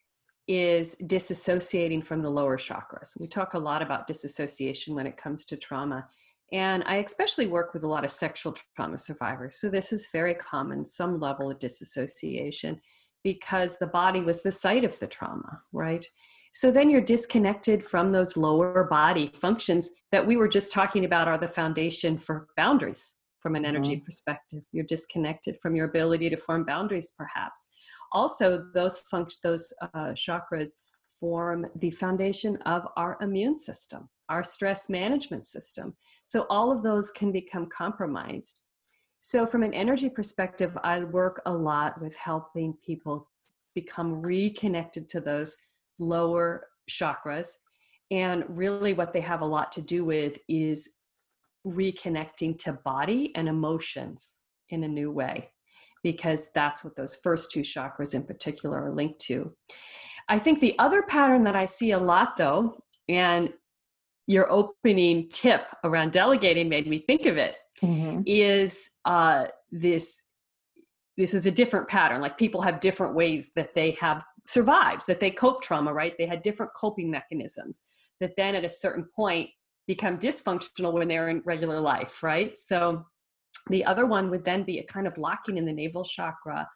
is 0.49 0.97
disassociating 1.03 2.05
from 2.05 2.23
the 2.23 2.31
lower 2.31 2.57
chakras. 2.57 3.19
We 3.21 3.29
talk 3.29 3.55
a 3.55 3.59
lot 3.59 3.83
about 3.83 4.07
disassociation 4.07 4.95
when 4.95 5.07
it 5.07 5.17
comes 5.17 5.45
to 5.47 5.57
trauma. 5.57 6.09
And 6.53 6.83
I 6.87 6.97
especially 6.97 7.47
work 7.47 7.73
with 7.75 7.85
a 7.85 7.89
lot 7.89 8.05
of 8.05 8.11
sexual 8.11 8.57
trauma 8.75 8.99
survivors. 8.99 9.61
So 9.61 9.69
this 9.69 9.93
is 9.93 10.09
very 10.11 10.35
common, 10.35 10.85
some 10.85 11.21
level 11.21 11.51
of 11.51 11.59
disassociation, 11.61 12.81
because 13.23 13.79
the 13.79 13.87
body 13.87 14.23
was 14.23 14.43
the 14.43 14.51
site 14.51 14.83
of 14.83 14.99
the 14.99 15.07
trauma, 15.07 15.57
right? 15.73 16.05
So 16.53 16.73
then 16.73 16.91
you're 16.91 17.01
disconnected 17.01 17.85
from 17.85 18.11
those 18.11 18.37
lower 18.37 18.85
body 18.91 19.31
functions 19.39 19.91
that 20.11 20.27
we 20.27 20.37
were 20.37 20.49
just 20.49 20.73
talking 20.73 21.05
about 21.05 21.29
are 21.29 21.39
the 21.39 21.47
foundation 21.47 22.19
for 22.19 22.49
boundaries 22.57 23.20
from 23.41 23.57
an 23.57 23.65
energy 23.65 23.97
mm-hmm. 23.97 24.05
perspective. 24.05 24.61
You're 24.73 24.85
disconnected 24.85 25.59
from 25.61 25.75
your 25.75 25.87
ability 25.87 26.31
to 26.31 26.37
form 26.37 26.65
boundaries, 26.65 27.13
perhaps. 27.17 27.69
Also, 28.13 28.67
those 28.75 29.01
function, 29.01 29.39
those 29.43 29.73
uh, 29.95 30.13
chakras 30.13 30.71
form 31.21 31.67
the 31.77 31.91
foundation 31.91 32.57
of 32.67 32.87
our 32.97 33.17
immune 33.21 33.57
system, 33.57 34.09
our 34.29 34.43
stress 34.43 34.89
management 34.89 35.45
system. 35.45 35.95
So 36.25 36.47
all 36.49 36.73
of 36.73 36.83
those 36.83 37.11
can 37.11 37.31
become 37.31 37.67
compromised. 37.67 38.63
So, 39.21 39.47
from 39.47 39.63
an 39.63 39.75
energy 39.75 40.09
perspective, 40.09 40.77
I 40.83 41.01
work 41.01 41.43
a 41.45 41.53
lot 41.53 42.01
with 42.01 42.17
helping 42.17 42.75
people 42.85 43.29
become 43.75 44.23
reconnected 44.23 45.09
to 45.11 45.21
those 45.21 45.57
lower 45.99 46.69
chakras. 46.91 47.49
And 48.11 48.45
really, 48.49 48.95
what 48.95 49.13
they 49.13 49.21
have 49.21 49.43
a 49.43 49.47
lot 49.47 49.73
to 49.73 49.83
do 49.83 50.05
with 50.05 50.39
is 50.49 50.97
reconnecting 51.67 52.59
to 52.59 52.73
body 52.85 53.33
and 53.35 53.49
emotions 53.49 54.39
in 54.71 54.85
a 54.85 54.89
new 54.89 55.11
way 55.11 55.51
because 56.03 56.49
that's 56.55 56.83
what 56.83 56.97
those 56.97 57.17
first 57.17 57.51
two 57.53 57.61
chakras 57.61 58.15
in 58.15 58.25
particular 58.25 58.83
are 58.83 58.95
linked 58.95 59.21
to. 59.21 59.53
I 60.29 60.39
think 60.39 60.61
the 60.61 60.79
other 60.79 61.03
pattern 61.03 61.45
that 61.45 61.57
I 61.57 61.65
see 61.65 61.91
a 61.91 61.99
lot 61.99 62.37
though, 62.37 62.83
and 63.09 63.53
your 64.27 64.51
opening 64.51 65.29
tip 65.31 65.67
around 65.85 66.13
delegating 66.13 66.69
made 66.69 66.87
me 66.87 66.99
think 66.99 67.27
of 67.27 67.37
it, 67.37 67.57
mm-hmm. 67.83 68.23
is 68.27 68.89
uh, 69.05 69.47
this 69.71 70.23
this 71.17 71.35
is 71.35 71.45
a 71.45 71.51
different 71.51 71.87
pattern 71.87 72.21
like 72.21 72.39
people 72.39 72.63
have 72.63 72.81
different 72.81 73.15
ways 73.15 73.51
that 73.55 73.75
they 73.75 73.91
have 73.93 74.25
survived 74.47 75.03
that 75.07 75.21
they 75.21 75.31
cope 75.31 75.63
trauma 75.63 75.93
right 75.93 76.15
they 76.17 76.27
had 76.27 76.41
different 76.41 76.73
coping 76.75 77.11
mechanisms 77.11 77.85
that 78.21 78.33
then 78.37 78.55
at 78.55 78.65
a 78.65 78.69
certain 78.69 79.05
point 79.15 79.51
become 79.91 80.21
dysfunctional 80.21 80.93
when 80.93 81.09
they're 81.09 81.31
in 81.31 81.43
regular 81.45 81.81
life, 81.81 82.23
right? 82.23 82.57
So 82.57 83.05
the 83.71 83.85
other 83.85 84.07
one 84.07 84.31
would 84.31 84.45
then 84.45 84.63
be 84.63 84.79
a 84.79 84.85
kind 84.85 85.05
of 85.05 85.19
locking 85.19 85.57
in 85.59 85.65
the 85.65 85.73
navel 85.73 86.05
chakra, 86.05 86.69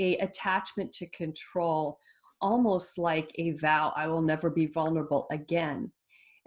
a 0.00 0.16
attachment 0.16 0.90
to 0.94 1.06
control, 1.10 1.98
almost 2.40 2.96
like 2.96 3.30
a 3.36 3.50
vow, 3.50 3.92
I 3.94 4.06
will 4.06 4.22
never 4.22 4.48
be 4.48 4.64
vulnerable 4.64 5.26
again. 5.30 5.92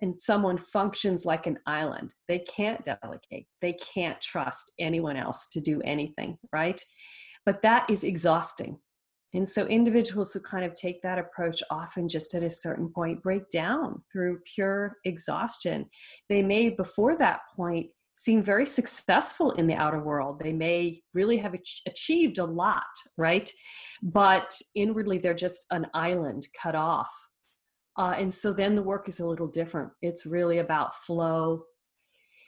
And 0.02 0.20
someone 0.20 0.58
functions 0.58 1.24
like 1.24 1.46
an 1.46 1.60
island. 1.68 2.16
They 2.28 2.40
can't 2.40 2.84
delegate. 2.84 3.46
They 3.62 3.74
can't 3.74 4.20
trust 4.20 4.72
anyone 4.80 5.18
else 5.18 5.46
to 5.50 5.62
do 5.62 5.82
anything, 5.84 6.40
right? 6.52 6.82
But 7.46 7.62
that 7.62 7.88
is 7.92 8.04
exhausting. 8.04 8.80
And 9.38 9.48
so 9.48 9.68
individuals 9.68 10.34
who 10.34 10.40
kind 10.40 10.66
of 10.66 10.74
take 10.74 11.00
that 11.04 11.20
approach 11.20 11.62
often 11.70 12.10
just 12.10 12.34
at 12.34 12.42
a 12.42 12.50
certain 12.50 12.90
point 12.90 13.22
break 13.22 13.48
down 13.52 14.02
through 14.12 14.40
pure 14.56 14.98
exhaustion. 15.06 15.86
They 16.28 16.42
may, 16.42 16.70
before 16.70 17.16
that 17.20 17.42
point, 17.56 17.92
seem 18.16 18.42
very 18.42 18.66
successful 18.66 19.52
in 19.52 19.68
the 19.68 19.76
outer 19.76 20.00
world. 20.00 20.40
They 20.40 20.54
may 20.54 21.04
really 21.14 21.38
have 21.38 21.56
achieved 21.86 22.40
a 22.40 22.46
lot, 22.46 22.82
right? 23.16 23.48
But 24.02 24.60
inwardly, 24.74 25.20
they're 25.20 25.36
just 25.36 25.68
an 25.70 25.86
island 25.94 26.48
cut 26.60 26.74
off. 26.74 27.12
Uh, 27.96 28.16
and 28.18 28.34
so 28.34 28.52
then 28.52 28.76
the 28.76 28.82
work 28.82 29.08
is 29.08 29.20
a 29.20 29.28
little 29.28 29.46
different. 29.46 29.92
It's 30.02 30.26
really 30.26 30.58
about 30.58 30.96
flow, 30.96 31.66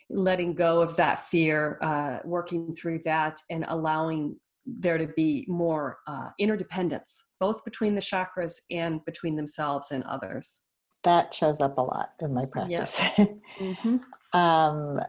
letting 0.09 0.55
go 0.55 0.81
of 0.81 0.95
that 0.95 1.19
fear, 1.27 1.77
uh, 1.83 2.17
working 2.25 2.73
through 2.73 3.01
that, 3.05 3.39
and 3.51 3.63
allowing 3.67 4.37
there 4.79 4.97
to 4.97 5.07
be 5.07 5.45
more 5.47 5.99
uh, 6.07 6.29
interdependence, 6.39 7.25
both 7.39 7.63
between 7.63 7.95
the 7.95 8.01
chakras 8.01 8.55
and 8.71 9.03
between 9.05 9.35
themselves 9.35 9.91
and 9.91 10.03
others. 10.03 10.61
That 11.03 11.33
shows 11.33 11.61
up 11.61 11.77
a 11.77 11.81
lot 11.81 12.11
in 12.21 12.33
my 12.33 12.43
practice. 12.51 12.99
mm-hmm. 12.99 13.97
um, 14.37 14.99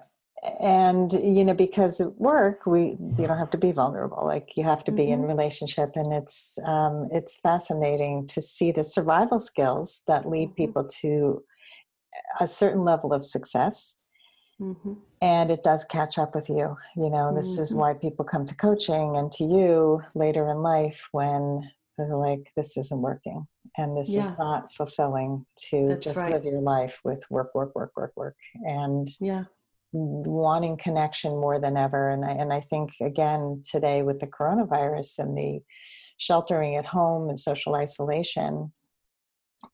and 0.60 1.12
you 1.12 1.44
know 1.44 1.54
because 1.54 2.00
at 2.00 2.18
work 2.18 2.64
we 2.64 2.96
you 3.18 3.26
don't 3.26 3.38
have 3.38 3.50
to 3.50 3.58
be 3.58 3.72
vulnerable 3.72 4.22
like 4.24 4.56
you 4.56 4.64
have 4.64 4.82
to 4.82 4.90
be 4.90 5.04
mm-hmm. 5.04 5.24
in 5.24 5.28
relationship 5.28 5.90
and 5.96 6.12
it's 6.14 6.58
um, 6.64 7.08
it's 7.12 7.36
fascinating 7.36 8.26
to 8.26 8.40
see 8.40 8.72
the 8.72 8.84
survival 8.84 9.38
skills 9.38 10.02
that 10.06 10.26
lead 10.26 10.48
mm-hmm. 10.48 10.54
people 10.54 10.84
to 10.84 11.42
a 12.40 12.46
certain 12.46 12.84
level 12.84 13.12
of 13.12 13.24
success 13.24 13.99
mm-hmm. 14.60 14.92
and 15.20 15.50
it 15.50 15.62
does 15.62 15.84
catch 15.84 16.18
up 16.18 16.34
with 16.34 16.48
you 16.48 16.76
you 16.96 17.10
know 17.10 17.34
this 17.34 17.58
is 17.58 17.70
mm-hmm. 17.70 17.80
why 17.80 17.94
people 17.94 18.24
come 18.24 18.44
to 18.44 18.54
coaching 18.56 19.16
and 19.16 19.32
to 19.32 19.44
you 19.44 20.00
later 20.14 20.50
in 20.50 20.58
life 20.58 21.08
when 21.12 21.68
they're 21.96 22.16
like 22.16 22.52
this 22.56 22.76
isn't 22.76 23.02
working 23.02 23.46
and 23.76 23.96
this 23.96 24.12
yeah. 24.12 24.20
is 24.20 24.30
not 24.38 24.72
fulfilling 24.74 25.44
to 25.56 25.88
That's 25.88 26.04
just 26.04 26.16
right. 26.16 26.32
live 26.32 26.44
your 26.44 26.60
life 26.60 27.00
with 27.04 27.24
work 27.30 27.54
work 27.54 27.74
work 27.74 27.92
work 27.96 28.12
work 28.16 28.36
and 28.64 29.08
yeah 29.20 29.44
wanting 29.92 30.76
connection 30.76 31.32
more 31.32 31.58
than 31.58 31.76
ever. 31.76 32.10
And 32.10 32.24
I, 32.24 32.30
and 32.30 32.52
I 32.52 32.60
think, 32.60 32.92
again, 33.00 33.62
today 33.68 34.02
with 34.02 34.20
the 34.20 34.26
coronavirus 34.26 35.18
and 35.18 35.36
the 35.36 35.60
sheltering 36.16 36.76
at 36.76 36.86
home 36.86 37.28
and 37.28 37.38
social 37.38 37.74
isolation, 37.74 38.72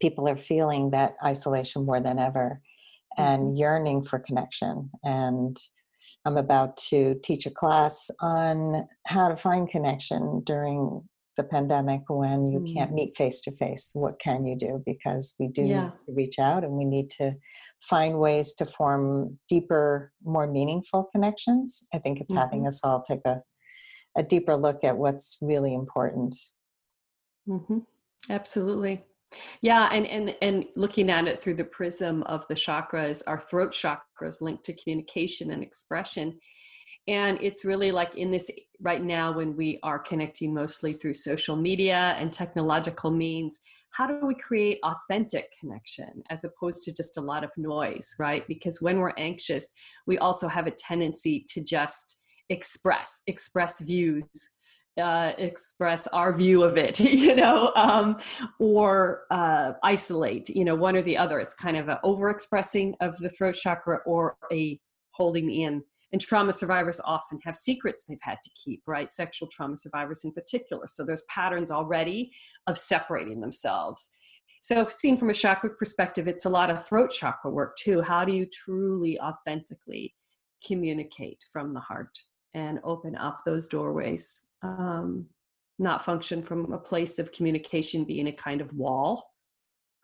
people 0.00 0.28
are 0.28 0.36
feeling 0.36 0.90
that 0.90 1.16
isolation 1.24 1.84
more 1.84 2.00
than 2.00 2.18
ever 2.18 2.60
and 3.16 3.42
mm-hmm. 3.42 3.56
yearning 3.56 4.02
for 4.02 4.18
connection. 4.18 4.90
And 5.04 5.56
I'm 6.24 6.36
about 6.36 6.76
to 6.88 7.18
teach 7.22 7.46
a 7.46 7.50
class 7.50 8.10
on 8.20 8.88
how 9.06 9.28
to 9.28 9.36
find 9.36 9.68
connection 9.68 10.42
during 10.44 11.02
the 11.36 11.44
pandemic 11.44 12.02
when 12.08 12.46
you 12.46 12.60
mm. 12.60 12.74
can't 12.74 12.92
meet 12.92 13.16
face 13.16 13.42
to 13.42 13.50
face. 13.56 13.90
What 13.92 14.18
can 14.18 14.44
you 14.44 14.56
do? 14.56 14.82
Because 14.84 15.34
we 15.38 15.48
do 15.48 15.62
yeah. 15.62 15.82
need 15.82 15.92
to 16.06 16.12
reach 16.14 16.38
out 16.38 16.64
and 16.64 16.72
we 16.72 16.84
need 16.84 17.10
to 17.10 17.34
find 17.82 18.18
ways 18.18 18.54
to 18.54 18.64
form 18.64 19.38
deeper, 19.48 20.12
more 20.24 20.46
meaningful 20.46 21.08
connections. 21.12 21.86
I 21.92 21.98
think 21.98 22.20
it's 22.20 22.32
mm-hmm. 22.32 22.40
having 22.40 22.66
us 22.66 22.80
all 22.82 23.02
take 23.02 23.20
a, 23.26 23.42
a 24.16 24.22
deeper 24.22 24.56
look 24.56 24.82
at 24.82 24.96
what's 24.96 25.36
really 25.42 25.74
important. 25.74 26.34
Mm-hmm. 27.46 27.78
Absolutely. 28.30 29.04
Yeah, 29.60 29.88
and 29.92 30.06
and 30.06 30.34
and 30.40 30.64
looking 30.76 31.10
at 31.10 31.26
it 31.26 31.42
through 31.42 31.54
the 31.54 31.64
prism 31.64 32.22
of 32.24 32.46
the 32.48 32.54
chakras, 32.54 33.22
our 33.26 33.40
throat 33.40 33.72
chakras 33.72 34.40
linked 34.40 34.64
to 34.64 34.74
communication 34.74 35.50
and 35.50 35.62
expression. 35.62 36.38
And 37.08 37.38
it's 37.40 37.64
really 37.64 37.92
like 37.92 38.16
in 38.16 38.30
this 38.30 38.50
right 38.80 39.02
now 39.02 39.32
when 39.32 39.56
we 39.56 39.78
are 39.82 39.98
connecting 39.98 40.52
mostly 40.52 40.94
through 40.94 41.14
social 41.14 41.54
media 41.56 42.16
and 42.18 42.32
technological 42.32 43.10
means, 43.10 43.60
how 43.92 44.06
do 44.06 44.26
we 44.26 44.34
create 44.34 44.78
authentic 44.84 45.48
connection 45.58 46.22
as 46.30 46.44
opposed 46.44 46.82
to 46.82 46.92
just 46.92 47.16
a 47.16 47.20
lot 47.20 47.44
of 47.44 47.50
noise, 47.56 48.14
right? 48.18 48.46
Because 48.48 48.82
when 48.82 48.98
we're 48.98 49.14
anxious, 49.16 49.72
we 50.06 50.18
also 50.18 50.48
have 50.48 50.66
a 50.66 50.72
tendency 50.72 51.44
to 51.48 51.62
just 51.62 52.20
express, 52.50 53.22
express 53.26 53.80
views, 53.80 54.24
uh, 55.00 55.32
express 55.38 56.06
our 56.08 56.32
view 56.32 56.62
of 56.62 56.76
it, 56.76 56.98
you 57.00 57.34
know, 57.34 57.72
um, 57.76 58.16
or 58.58 59.24
uh, 59.30 59.72
isolate, 59.82 60.48
you 60.48 60.64
know, 60.64 60.74
one 60.74 60.96
or 60.96 61.02
the 61.02 61.16
other. 61.16 61.38
It's 61.38 61.54
kind 61.54 61.76
of 61.76 61.88
an 61.88 61.98
overexpressing 62.04 62.94
of 63.00 63.16
the 63.18 63.28
throat 63.28 63.54
chakra 63.54 63.98
or 64.06 64.36
a 64.52 64.78
holding 65.12 65.50
in. 65.50 65.82
And 66.12 66.20
trauma 66.20 66.52
survivors 66.52 67.00
often 67.04 67.38
have 67.44 67.56
secrets 67.56 68.04
they've 68.08 68.18
had 68.22 68.38
to 68.42 68.50
keep 68.64 68.82
right? 68.86 69.10
Sexual 69.10 69.48
trauma 69.48 69.76
survivors 69.76 70.22
in 70.24 70.32
particular. 70.32 70.86
So 70.86 71.04
there's 71.04 71.24
patterns 71.28 71.70
already 71.70 72.30
of 72.66 72.78
separating 72.78 73.40
themselves. 73.40 74.10
So 74.62 74.84
seen 74.86 75.16
from 75.16 75.30
a 75.30 75.34
chakra 75.34 75.70
perspective 75.70 76.26
it's 76.26 76.44
a 76.44 76.50
lot 76.50 76.70
of 76.70 76.86
throat 76.86 77.10
chakra 77.10 77.50
work 77.50 77.76
too. 77.76 78.02
How 78.02 78.24
do 78.24 78.32
you 78.32 78.46
truly 78.46 79.18
authentically 79.20 80.14
communicate 80.66 81.38
from 81.52 81.74
the 81.74 81.80
heart 81.80 82.18
and 82.54 82.78
open 82.82 83.14
up 83.16 83.42
those 83.44 83.68
doorways 83.68 84.45
um, 84.62 85.26
not 85.78 86.04
function 86.04 86.42
from 86.42 86.72
a 86.72 86.78
place 86.78 87.18
of 87.18 87.32
communication 87.32 88.04
being 88.04 88.28
a 88.28 88.32
kind 88.32 88.60
of 88.60 88.72
wall 88.72 89.30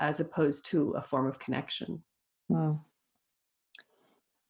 as 0.01 0.21
opposed 0.21 0.67
to 0.67 0.91
a 0.93 1.03
form 1.03 1.27
of 1.27 1.39
connection 1.39 2.03
mm 2.51 2.79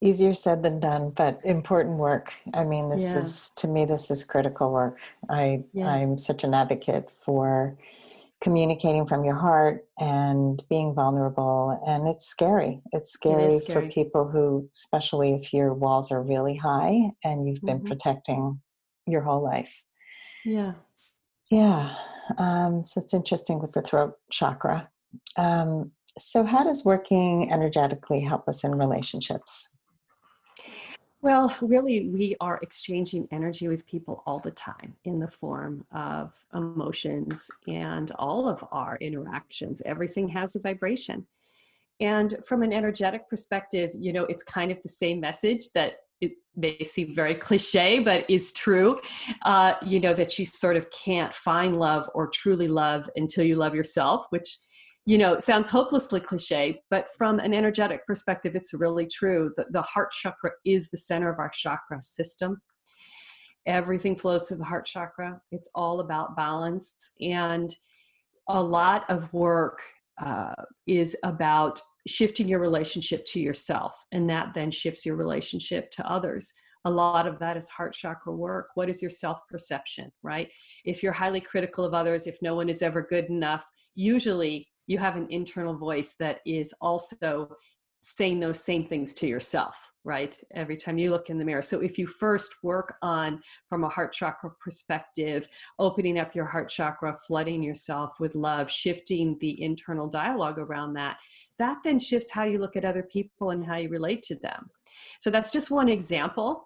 easier 0.02 0.34
said 0.34 0.62
than 0.62 0.80
done 0.80 1.10
but 1.10 1.40
important 1.44 1.96
work 1.96 2.34
i 2.54 2.64
mean 2.64 2.90
this 2.90 3.12
yeah. 3.12 3.18
is 3.18 3.50
to 3.56 3.68
me 3.68 3.84
this 3.84 4.10
is 4.10 4.24
critical 4.24 4.72
work 4.72 4.98
i 5.30 5.62
yeah. 5.72 5.86
i'm 5.86 6.18
such 6.18 6.42
an 6.44 6.52
advocate 6.52 7.10
for 7.24 7.78
communicating 8.42 9.06
from 9.06 9.24
your 9.24 9.36
heart 9.36 9.86
and 10.00 10.64
being 10.68 10.92
vulnerable 10.92 11.80
and 11.86 12.08
it's 12.08 12.26
scary 12.26 12.82
it's 12.92 13.12
scary, 13.12 13.54
it 13.54 13.62
scary. 13.62 13.86
for 13.86 13.92
people 13.92 14.28
who 14.28 14.68
especially 14.74 15.34
if 15.34 15.52
your 15.52 15.72
walls 15.72 16.10
are 16.10 16.22
really 16.22 16.56
high 16.56 17.10
and 17.22 17.46
you've 17.46 17.62
been 17.62 17.78
mm-hmm. 17.78 17.86
protecting 17.86 18.60
your 19.06 19.22
whole 19.22 19.42
life 19.42 19.84
yeah 20.44 20.72
yeah 21.50 21.94
um, 22.38 22.82
so 22.84 23.00
it's 23.00 23.14
interesting 23.14 23.58
with 23.60 23.72
the 23.72 23.82
throat 23.82 24.18
chakra 24.30 24.88
um, 25.36 25.90
so 26.18 26.44
how 26.44 26.62
does 26.62 26.84
working 26.84 27.50
energetically 27.52 28.20
help 28.20 28.48
us 28.48 28.64
in 28.64 28.74
relationships 28.74 29.76
well, 31.22 31.56
really, 31.60 32.08
we 32.08 32.34
are 32.40 32.58
exchanging 32.62 33.28
energy 33.30 33.68
with 33.68 33.86
people 33.86 34.24
all 34.26 34.40
the 34.40 34.50
time 34.50 34.96
in 35.04 35.20
the 35.20 35.28
form 35.28 35.84
of 35.92 36.34
emotions 36.52 37.48
and 37.68 38.10
all 38.16 38.48
of 38.48 38.64
our 38.72 38.96
interactions. 38.96 39.80
Everything 39.86 40.26
has 40.30 40.56
a 40.56 40.60
vibration. 40.60 41.24
And 42.00 42.34
from 42.44 42.64
an 42.64 42.72
energetic 42.72 43.28
perspective, 43.28 43.92
you 43.94 44.12
know, 44.12 44.24
it's 44.24 44.42
kind 44.42 44.72
of 44.72 44.82
the 44.82 44.88
same 44.88 45.20
message 45.20 45.70
that 45.76 45.98
it 46.22 46.32
may 46.56 46.78
seem 46.84 47.14
very 47.14 47.34
cliche, 47.34 47.98
but 47.98 48.24
is 48.30 48.52
true. 48.52 49.00
Uh, 49.42 49.74
you 49.84 50.00
know, 50.00 50.14
that 50.14 50.38
you 50.38 50.46
sort 50.46 50.76
of 50.76 50.88
can't 50.90 51.34
find 51.34 51.78
love 51.78 52.08
or 52.14 52.30
truly 52.32 52.68
love 52.68 53.10
until 53.16 53.44
you 53.44 53.56
love 53.56 53.74
yourself, 53.74 54.26
which 54.30 54.48
you 55.04 55.18
know, 55.18 55.36
sounds 55.38 55.68
hopelessly 55.68 56.20
cliche, 56.20 56.80
but 56.88 57.08
from 57.18 57.40
an 57.40 57.52
energetic 57.52 58.06
perspective, 58.06 58.54
it's 58.54 58.72
really 58.72 59.06
true. 59.06 59.52
The, 59.56 59.66
the 59.70 59.82
heart 59.82 60.12
chakra 60.12 60.52
is 60.64 60.90
the 60.90 60.98
center 60.98 61.28
of 61.28 61.40
our 61.40 61.50
chakra 61.52 62.00
system. 62.00 62.62
Everything 63.66 64.14
flows 64.14 64.46
through 64.46 64.58
the 64.58 64.64
heart 64.64 64.86
chakra. 64.86 65.40
It's 65.50 65.68
all 65.74 65.98
about 65.98 66.36
balance. 66.36 66.94
And 67.20 67.74
a 68.48 68.62
lot 68.62 69.08
of 69.10 69.32
work 69.32 69.80
uh, 70.20 70.54
is 70.86 71.16
about 71.24 71.80
shifting 72.06 72.48
your 72.48 72.58
relationship 72.58 73.24
to 73.26 73.40
yourself, 73.40 73.94
and 74.12 74.28
that 74.28 74.54
then 74.54 74.70
shifts 74.70 75.06
your 75.06 75.16
relationship 75.16 75.90
to 75.92 76.10
others. 76.10 76.52
A 76.84 76.90
lot 76.90 77.28
of 77.28 77.38
that 77.38 77.56
is 77.56 77.68
heart 77.68 77.92
chakra 77.92 78.34
work. 78.34 78.70
What 78.74 78.88
is 78.88 79.00
your 79.00 79.10
self 79.10 79.40
perception, 79.48 80.10
right? 80.22 80.50
If 80.84 81.02
you're 81.02 81.12
highly 81.12 81.40
critical 81.40 81.84
of 81.84 81.94
others, 81.94 82.26
if 82.26 82.38
no 82.42 82.54
one 82.54 82.68
is 82.68 82.82
ever 82.82 83.02
good 83.02 83.26
enough, 83.26 83.68
usually 83.94 84.68
you 84.86 84.98
have 84.98 85.16
an 85.16 85.28
internal 85.30 85.76
voice 85.76 86.14
that 86.18 86.40
is 86.44 86.74
also 86.80 87.48
saying 88.00 88.40
those 88.40 88.62
same 88.62 88.84
things 88.84 89.14
to 89.14 89.28
yourself 89.28 89.91
right? 90.04 90.36
Every 90.54 90.76
time 90.76 90.98
you 90.98 91.10
look 91.10 91.30
in 91.30 91.38
the 91.38 91.44
mirror. 91.44 91.62
So 91.62 91.80
if 91.80 91.98
you 91.98 92.06
first 92.06 92.56
work 92.62 92.96
on, 93.02 93.40
from 93.68 93.84
a 93.84 93.88
heart 93.88 94.12
chakra 94.12 94.50
perspective, 94.60 95.48
opening 95.78 96.18
up 96.18 96.34
your 96.34 96.44
heart 96.44 96.68
chakra, 96.68 97.16
flooding 97.26 97.62
yourself 97.62 98.18
with 98.18 98.34
love, 98.34 98.70
shifting 98.70 99.36
the 99.40 99.62
internal 99.62 100.08
dialogue 100.08 100.58
around 100.58 100.94
that, 100.94 101.18
that 101.58 101.78
then 101.84 102.00
shifts 102.00 102.30
how 102.32 102.44
you 102.44 102.58
look 102.58 102.76
at 102.76 102.84
other 102.84 103.04
people 103.04 103.50
and 103.50 103.64
how 103.64 103.76
you 103.76 103.88
relate 103.88 104.22
to 104.22 104.36
them. 104.36 104.68
So 105.20 105.30
that's 105.30 105.52
just 105.52 105.70
one 105.70 105.88
example, 105.88 106.64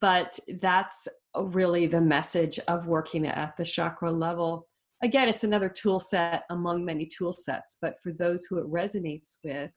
but 0.00 0.38
that's 0.60 1.06
really 1.36 1.86
the 1.86 2.00
message 2.00 2.58
of 2.68 2.86
working 2.86 3.26
at 3.26 3.56
the 3.56 3.64
chakra 3.64 4.10
level. 4.10 4.66
Again, 5.02 5.28
it's 5.28 5.44
another 5.44 5.68
tool 5.68 6.00
set 6.00 6.44
among 6.50 6.84
many 6.84 7.06
tool 7.06 7.32
sets, 7.32 7.76
but 7.80 7.98
for 8.02 8.12
those 8.12 8.44
who 8.44 8.58
it 8.58 8.66
resonates 8.66 9.36
with, 9.44 9.70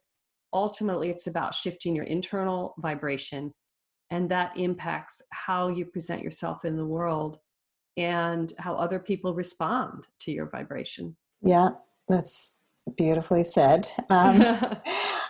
ultimately 0.54 1.10
it's 1.10 1.28
about 1.28 1.56
shifting 1.56 1.96
your 1.96 2.06
internal 2.06 2.76
vibration 2.80 3.54
and 4.10 4.30
that 4.30 4.58
impacts 4.58 5.22
how 5.32 5.70
you 5.70 5.86
present 5.86 6.22
yourself 6.22 6.66
in 6.66 6.76
the 6.76 6.86
world 6.86 7.40
and 7.98 8.54
how 8.58 8.76
other 8.76 9.00
people 9.00 9.34
respond 9.34 10.08
to 10.20 10.32
your 10.32 10.48
vibration. 10.48 11.16
Yeah 11.42 11.70
that's 12.08 12.60
beautifully 12.98 13.44
said. 13.44 13.90
Um, 14.10 14.42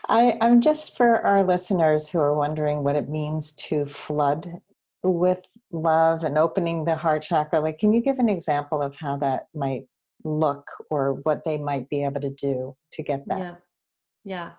I, 0.09 0.35
i'm 0.41 0.61
just 0.61 0.97
for 0.97 1.21
our 1.21 1.43
listeners 1.43 2.09
who 2.09 2.19
are 2.19 2.33
wondering 2.33 2.83
what 2.83 2.95
it 2.95 3.07
means 3.07 3.53
to 3.53 3.85
flood 3.85 4.59
with 5.03 5.47
love 5.71 6.23
and 6.23 6.37
opening 6.37 6.83
the 6.83 6.95
heart 6.95 7.21
chakra 7.21 7.61
like 7.61 7.77
can 7.77 7.93
you 7.93 8.01
give 8.01 8.17
an 8.17 8.27
example 8.27 8.81
of 8.81 8.95
how 8.95 9.15
that 9.17 9.47
might 9.53 9.83
look 10.23 10.67
or 10.89 11.13
what 11.23 11.45
they 11.45 11.57
might 11.57 11.87
be 11.87 12.03
able 12.03 12.19
to 12.19 12.31
do 12.31 12.75
to 12.91 13.03
get 13.03 13.25
that? 13.27 13.39
Yeah 13.39 13.55
yeah. 14.23 14.51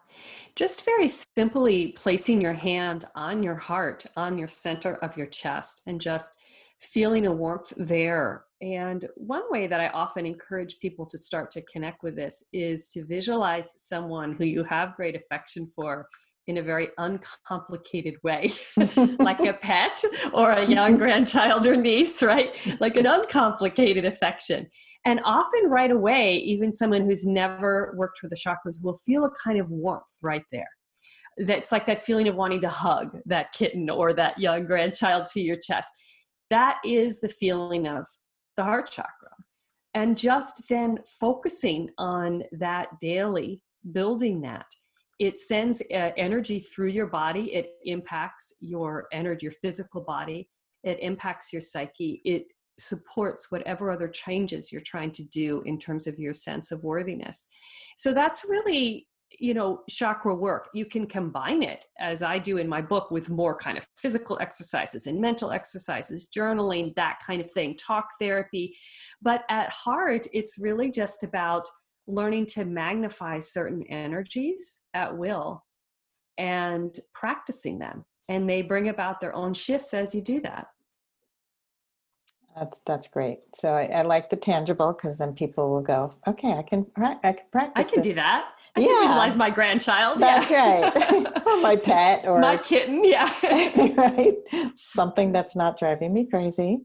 Just 0.56 0.84
very 0.84 1.08
simply 1.08 1.92
placing 1.92 2.40
your 2.40 2.52
hand 2.52 3.04
on 3.14 3.42
your 3.42 3.54
heart, 3.54 4.04
on 4.16 4.38
your 4.38 4.48
center 4.48 4.94
of 4.96 5.16
your 5.16 5.28
chest, 5.28 5.82
and 5.86 6.00
just 6.00 6.38
feeling 6.80 7.26
a 7.26 7.32
warmth 7.32 7.72
there. 7.76 8.44
And 8.60 9.08
one 9.16 9.44
way 9.50 9.68
that 9.68 9.80
I 9.80 9.88
often 9.88 10.26
encourage 10.26 10.80
people 10.80 11.06
to 11.06 11.18
start 11.18 11.50
to 11.52 11.62
connect 11.62 12.02
with 12.02 12.16
this 12.16 12.44
is 12.52 12.88
to 12.90 13.04
visualize 13.04 13.72
someone 13.76 14.32
who 14.32 14.44
you 14.44 14.64
have 14.64 14.96
great 14.96 15.16
affection 15.16 15.70
for 15.76 16.08
in 16.46 16.58
a 16.58 16.62
very 16.62 16.88
uncomplicated 16.98 18.14
way, 18.22 18.52
like 19.18 19.40
a 19.40 19.52
pet 19.52 20.02
or 20.32 20.52
a 20.52 20.66
young 20.66 20.96
grandchild 20.96 21.66
or 21.66 21.76
niece, 21.76 22.22
right? 22.22 22.56
Like 22.80 22.96
an 22.96 23.06
uncomplicated 23.06 24.04
affection. 24.04 24.68
And 25.04 25.20
often, 25.24 25.68
right 25.68 25.90
away, 25.90 26.36
even 26.36 26.70
someone 26.70 27.04
who's 27.04 27.26
never 27.26 27.94
worked 27.96 28.20
with 28.22 28.30
the 28.30 28.36
chakras 28.36 28.82
will 28.82 28.98
feel 28.98 29.24
a 29.24 29.30
kind 29.44 29.58
of 29.58 29.68
warmth 29.68 30.18
right 30.20 30.44
there. 30.52 30.68
That's 31.38 31.72
like 31.72 31.86
that 31.86 32.02
feeling 32.02 32.28
of 32.28 32.36
wanting 32.36 32.60
to 32.60 32.68
hug 32.68 33.18
that 33.26 33.52
kitten 33.52 33.88
or 33.90 34.12
that 34.12 34.38
young 34.38 34.66
grandchild 34.66 35.26
to 35.28 35.40
your 35.40 35.56
chest. 35.56 35.88
That 36.50 36.78
is 36.84 37.20
the 37.20 37.28
feeling 37.28 37.88
of 37.88 38.06
the 38.56 38.64
heart 38.64 38.90
chakra. 38.90 39.30
And 39.94 40.16
just 40.16 40.68
then 40.68 40.98
focusing 41.20 41.90
on 41.98 42.44
that 42.52 42.88
daily, 43.00 43.60
building 43.92 44.40
that, 44.42 44.66
it 45.22 45.38
sends 45.38 45.80
uh, 45.94 46.10
energy 46.16 46.58
through 46.58 46.88
your 46.88 47.06
body. 47.06 47.54
It 47.54 47.74
impacts 47.84 48.54
your 48.60 49.06
energy, 49.12 49.44
your 49.44 49.52
physical 49.52 50.00
body. 50.00 50.48
It 50.82 50.98
impacts 50.98 51.52
your 51.52 51.62
psyche. 51.62 52.20
It 52.24 52.46
supports 52.76 53.52
whatever 53.52 53.92
other 53.92 54.08
changes 54.08 54.72
you're 54.72 54.82
trying 54.84 55.12
to 55.12 55.22
do 55.28 55.62
in 55.64 55.78
terms 55.78 56.08
of 56.08 56.18
your 56.18 56.32
sense 56.32 56.72
of 56.72 56.82
worthiness. 56.82 57.46
So 57.96 58.12
that's 58.12 58.44
really 58.48 59.06
you 59.38 59.54
know 59.54 59.80
chakra 59.88 60.34
work 60.34 60.68
you 60.74 60.84
can 60.84 61.06
combine 61.06 61.62
it 61.62 61.86
as 61.98 62.22
i 62.22 62.38
do 62.38 62.58
in 62.58 62.68
my 62.68 62.82
book 62.82 63.10
with 63.10 63.30
more 63.30 63.56
kind 63.56 63.78
of 63.78 63.86
physical 63.96 64.36
exercises 64.42 65.06
and 65.06 65.18
mental 65.18 65.50
exercises 65.50 66.28
journaling 66.36 66.94
that 66.96 67.18
kind 67.26 67.40
of 67.40 67.50
thing 67.50 67.74
talk 67.78 68.08
therapy 68.20 68.76
but 69.22 69.44
at 69.48 69.70
heart 69.70 70.26
it's 70.34 70.58
really 70.60 70.90
just 70.90 71.24
about 71.24 71.66
learning 72.06 72.46
to 72.46 72.64
magnify 72.64 73.38
certain 73.38 73.82
energies 73.84 74.80
at 74.94 75.16
will 75.16 75.64
and 76.38 76.98
practicing 77.14 77.78
them 77.78 78.04
and 78.28 78.48
they 78.48 78.62
bring 78.62 78.88
about 78.88 79.20
their 79.20 79.34
own 79.34 79.54
shifts 79.54 79.94
as 79.94 80.14
you 80.14 80.20
do 80.20 80.40
that 80.40 80.68
that's 82.56 82.80
that's 82.86 83.06
great. 83.08 83.40
So 83.54 83.74
I, 83.74 83.84
I 83.84 84.02
like 84.02 84.30
the 84.30 84.36
tangible 84.36 84.92
because 84.92 85.18
then 85.18 85.32
people 85.32 85.70
will 85.70 85.80
go, 85.80 86.14
okay, 86.26 86.52
I 86.52 86.62
can 86.62 86.86
I 86.96 87.14
can 87.32 87.36
practice. 87.50 87.88
I 87.88 87.90
can 87.90 88.02
this. 88.02 88.12
do 88.12 88.14
that. 88.14 88.50
I 88.74 88.80
yeah. 88.80 88.86
can 88.86 89.00
visualize 89.02 89.36
my 89.36 89.50
grandchild. 89.50 90.18
That's 90.18 90.50
yeah. 90.50 90.80
right. 90.80 91.42
or 91.46 91.60
my 91.60 91.76
pet 91.76 92.24
or 92.26 92.40
my 92.40 92.56
kitten. 92.56 93.04
Yeah. 93.04 93.30
right. 93.96 94.34
Something 94.74 95.30
that's 95.30 95.54
not 95.54 95.78
driving 95.78 96.14
me 96.14 96.24
crazy. 96.24 96.78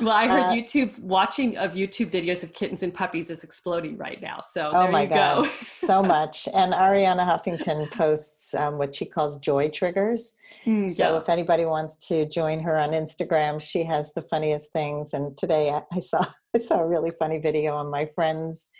Well, 0.00 0.10
I 0.10 0.26
heard 0.26 0.42
uh, 0.42 0.52
YouTube 0.52 0.98
watching 0.98 1.56
of 1.56 1.74
YouTube 1.74 2.10
videos 2.10 2.42
of 2.42 2.52
kittens 2.54 2.82
and 2.82 2.92
puppies 2.92 3.30
is 3.30 3.44
exploding 3.44 3.96
right 3.96 4.20
now. 4.20 4.40
So 4.40 4.72
oh 4.74 4.90
my 4.90 5.06
God. 5.06 5.44
Go. 5.44 5.50
so 5.62 6.02
much. 6.02 6.48
And 6.54 6.72
Arianna 6.72 7.24
Huffington 7.24 7.88
posts 7.92 8.52
um, 8.54 8.76
what 8.76 8.96
she 8.96 9.04
calls 9.04 9.36
joy 9.38 9.68
triggers. 9.68 10.36
Mm, 10.66 10.90
so 10.90 11.12
yeah. 11.12 11.20
if 11.20 11.28
anybody 11.28 11.66
wants 11.66 12.08
to 12.08 12.26
join 12.26 12.58
her 12.60 12.76
on 12.76 12.90
Instagram, 12.90 13.62
she 13.62 13.84
has 13.84 14.12
the 14.12 14.22
funniest 14.22 14.72
things. 14.72 15.14
And 15.14 15.38
today 15.38 15.70
I, 15.70 15.82
I 15.92 16.00
saw 16.00 16.26
I 16.54 16.58
saw 16.58 16.80
a 16.80 16.86
really 16.86 17.12
funny 17.12 17.38
video 17.38 17.76
on 17.76 17.90
my 17.90 18.08
friend's 18.14 18.70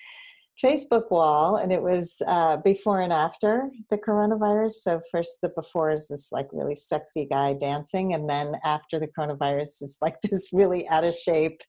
Facebook 0.62 1.10
wall, 1.10 1.56
and 1.56 1.72
it 1.72 1.82
was 1.82 2.20
uh, 2.26 2.56
before 2.58 3.00
and 3.00 3.12
after 3.12 3.70
the 3.90 3.98
coronavirus. 3.98 4.72
So 4.72 5.00
first, 5.10 5.38
the 5.42 5.50
before 5.50 5.90
is 5.90 6.08
this 6.08 6.32
like 6.32 6.48
really 6.52 6.74
sexy 6.74 7.26
guy 7.26 7.54
dancing, 7.54 8.12
and 8.14 8.28
then 8.28 8.56
after 8.64 8.98
the 8.98 9.08
coronavirus 9.08 9.82
is 9.82 9.98
like 10.00 10.20
this 10.22 10.48
really 10.52 10.88
out 10.88 11.04
of 11.04 11.14
shape 11.14 11.62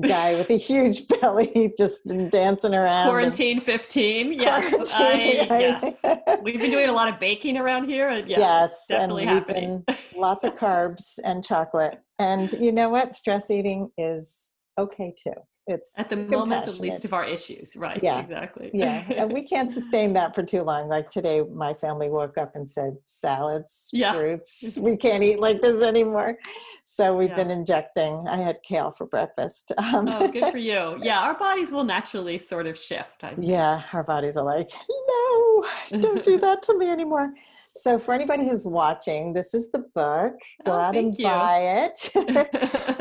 guy 0.00 0.34
with 0.34 0.50
a 0.50 0.56
huge 0.56 1.06
belly 1.20 1.72
just 1.78 2.00
dancing 2.30 2.74
around. 2.74 3.06
Quarantine 3.06 3.60
fifteen, 3.60 4.32
yes, 4.32 4.92
I, 4.94 5.12
yes. 5.50 6.04
We've 6.42 6.58
been 6.58 6.70
doing 6.70 6.88
a 6.88 6.92
lot 6.92 7.08
of 7.08 7.20
baking 7.20 7.56
around 7.56 7.88
here, 7.88 8.08
and 8.08 8.28
yeah, 8.28 8.38
yes, 8.38 8.86
definitely 8.88 9.24
and 9.24 9.30
happening. 9.30 9.84
lots 10.16 10.42
of 10.42 10.54
carbs 10.54 11.18
and 11.24 11.44
chocolate, 11.44 12.00
and 12.18 12.52
you 12.52 12.72
know 12.72 12.88
what? 12.88 13.14
Stress 13.14 13.50
eating 13.50 13.90
is 13.96 14.54
okay 14.76 15.14
too 15.22 15.34
it's 15.66 15.98
at 15.98 16.10
the 16.10 16.16
moment 16.16 16.66
the 16.66 16.82
least 16.82 17.04
of 17.04 17.14
our 17.14 17.24
issues 17.24 17.74
right 17.76 18.00
yeah. 18.02 18.20
exactly. 18.20 18.70
Yeah 18.74 19.04
and 19.10 19.32
we 19.32 19.42
can't 19.42 19.70
sustain 19.70 20.12
that 20.18 20.34
for 20.34 20.42
too 20.42 20.62
long 20.62 20.88
like 20.88 21.10
today 21.10 21.42
my 21.42 21.72
family 21.72 22.10
woke 22.10 22.36
up 22.36 22.54
and 22.54 22.68
said 22.68 22.96
salads 23.06 23.88
yeah. 23.92 24.12
fruits 24.12 24.76
we 24.80 24.96
can't 24.96 25.22
eat 25.22 25.40
like 25.40 25.60
this 25.60 25.82
anymore. 25.82 26.36
So 26.84 27.16
we've 27.16 27.30
yeah. 27.30 27.36
been 27.36 27.50
injecting 27.50 28.26
i 28.28 28.36
had 28.36 28.58
kale 28.62 28.90
for 28.90 29.06
breakfast 29.06 29.72
um, 29.78 30.08
oh 30.08 30.28
good 30.28 30.52
for 30.52 30.58
you. 30.58 30.98
Yeah 31.02 31.20
our 31.20 31.38
bodies 31.38 31.72
will 31.72 31.84
naturally 31.84 32.38
sort 32.38 32.66
of 32.66 32.78
shift 32.78 33.24
yeah 33.38 33.82
our 33.92 34.04
bodies 34.04 34.36
are 34.36 34.44
like 34.44 34.70
no 35.08 35.66
don't 36.00 36.22
do 36.24 36.38
that 36.38 36.62
to 36.62 36.78
me 36.78 36.88
anymore 36.88 37.32
so, 37.76 37.98
for 37.98 38.14
anybody 38.14 38.48
who's 38.48 38.64
watching, 38.64 39.32
this 39.32 39.52
is 39.52 39.68
the 39.70 39.80
book. 39.94 40.34
Go 40.64 40.72
oh, 40.72 40.80
out 40.80 40.96
and 40.96 41.18
you. 41.18 41.24
buy 41.24 41.88
it. 41.88 42.10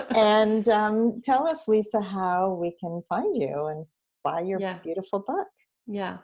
and 0.15 0.67
um, 0.67 1.21
tell 1.23 1.47
us, 1.47 1.67
Lisa, 1.67 2.01
how 2.01 2.57
we 2.59 2.75
can 2.79 3.03
find 3.07 3.37
you 3.37 3.67
and 3.67 3.85
buy 4.23 4.39
your 4.41 4.59
yeah. 4.59 4.79
beautiful 4.83 5.19
book. 5.19 5.45
Yeah. 5.85 6.17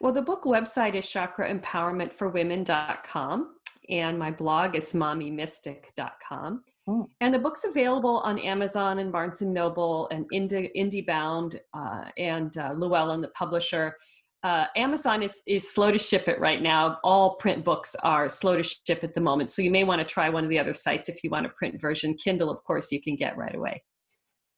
Well, 0.00 0.14
the 0.14 0.22
book 0.22 0.44
website 0.44 0.94
is 0.94 1.04
chakraempowermentforwomen.com, 1.06 3.54
and 3.90 4.18
my 4.18 4.30
blog 4.30 4.76
is 4.76 4.94
mommymystic.com. 4.94 6.64
Mm. 6.88 7.06
And 7.20 7.34
the 7.34 7.38
book's 7.38 7.64
available 7.64 8.20
on 8.20 8.38
Amazon 8.38 9.00
and 9.00 9.12
Barnes 9.12 9.42
and 9.42 9.52
Noble 9.52 10.08
and 10.10 10.24
Indie, 10.32 10.70
IndieBound 10.74 11.58
uh, 11.74 12.04
and 12.16 12.56
uh, 12.56 12.72
Llewellyn, 12.72 13.20
the 13.20 13.28
publisher 13.28 13.94
uh, 14.42 14.66
Amazon 14.74 15.22
is, 15.22 15.40
is 15.46 15.72
slow 15.72 15.90
to 15.90 15.98
ship 15.98 16.26
it 16.26 16.40
right 16.40 16.62
now. 16.62 16.98
All 17.04 17.34
print 17.34 17.64
books 17.64 17.94
are 18.02 18.28
slow 18.28 18.56
to 18.56 18.62
ship 18.62 19.04
at 19.04 19.12
the 19.12 19.20
moment. 19.20 19.50
So 19.50 19.60
you 19.60 19.70
may 19.70 19.84
want 19.84 20.00
to 20.00 20.04
try 20.04 20.28
one 20.30 20.44
of 20.44 20.50
the 20.50 20.58
other 20.58 20.72
sites 20.72 21.08
if 21.08 21.22
you 21.22 21.30
want 21.30 21.46
a 21.46 21.50
print 21.50 21.80
version. 21.80 22.14
Kindle, 22.14 22.50
of 22.50 22.62
course, 22.64 22.90
you 22.90 23.02
can 23.02 23.16
get 23.16 23.36
right 23.36 23.54
away. 23.54 23.82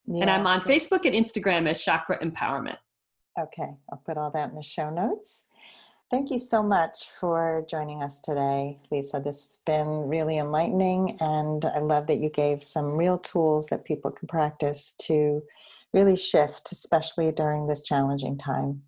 Yeah. 0.06 0.22
And 0.22 0.30
I'm 0.30 0.46
on 0.46 0.60
Facebook 0.60 1.04
and 1.04 1.14
Instagram 1.14 1.68
as 1.68 1.82
Chakra 1.82 2.18
Empowerment. 2.24 2.76
Okay, 3.40 3.70
I'll 3.90 4.02
put 4.04 4.18
all 4.18 4.30
that 4.32 4.50
in 4.50 4.56
the 4.56 4.62
show 4.62 4.90
notes. 4.90 5.48
Thank 6.10 6.30
you 6.30 6.38
so 6.38 6.62
much 6.62 7.08
for 7.18 7.64
joining 7.70 8.02
us 8.02 8.20
today, 8.20 8.78
Lisa. 8.90 9.18
This 9.18 9.36
has 9.36 9.60
been 9.64 10.08
really 10.08 10.36
enlightening, 10.36 11.16
and 11.20 11.64
I 11.64 11.78
love 11.78 12.06
that 12.08 12.18
you 12.18 12.28
gave 12.28 12.62
some 12.62 12.92
real 12.92 13.16
tools 13.16 13.68
that 13.68 13.86
people 13.86 14.10
can 14.10 14.28
practice 14.28 14.92
to 15.04 15.42
really 15.94 16.16
shift, 16.16 16.70
especially 16.70 17.32
during 17.32 17.66
this 17.66 17.82
challenging 17.82 18.36
time. 18.36 18.82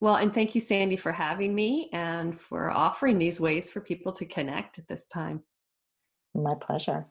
Well, 0.00 0.16
and 0.16 0.32
thank 0.32 0.54
you, 0.54 0.60
Sandy, 0.60 0.96
for 0.96 1.12
having 1.12 1.54
me 1.54 1.90
and 1.92 2.40
for 2.40 2.70
offering 2.70 3.18
these 3.18 3.40
ways 3.40 3.68
for 3.68 3.80
people 3.80 4.12
to 4.12 4.24
connect 4.24 4.78
at 4.78 4.86
this 4.86 5.06
time. 5.06 5.42
My 6.34 6.54
pleasure. 6.54 7.06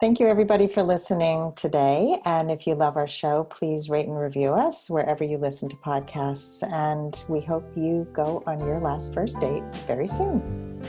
Thank 0.00 0.20
you, 0.20 0.28
everybody, 0.28 0.66
for 0.66 0.82
listening 0.82 1.52
today. 1.56 2.20
And 2.24 2.50
if 2.50 2.66
you 2.66 2.74
love 2.74 2.96
our 2.96 3.08
show, 3.08 3.44
please 3.44 3.90
rate 3.90 4.06
and 4.06 4.18
review 4.18 4.52
us 4.52 4.88
wherever 4.88 5.24
you 5.24 5.38
listen 5.38 5.68
to 5.70 5.76
podcasts. 5.76 6.62
And 6.72 7.22
we 7.28 7.40
hope 7.40 7.64
you 7.76 8.06
go 8.12 8.42
on 8.46 8.60
your 8.60 8.80
last 8.80 9.12
first 9.12 9.40
date 9.40 9.64
very 9.86 10.08
soon. 10.08 10.80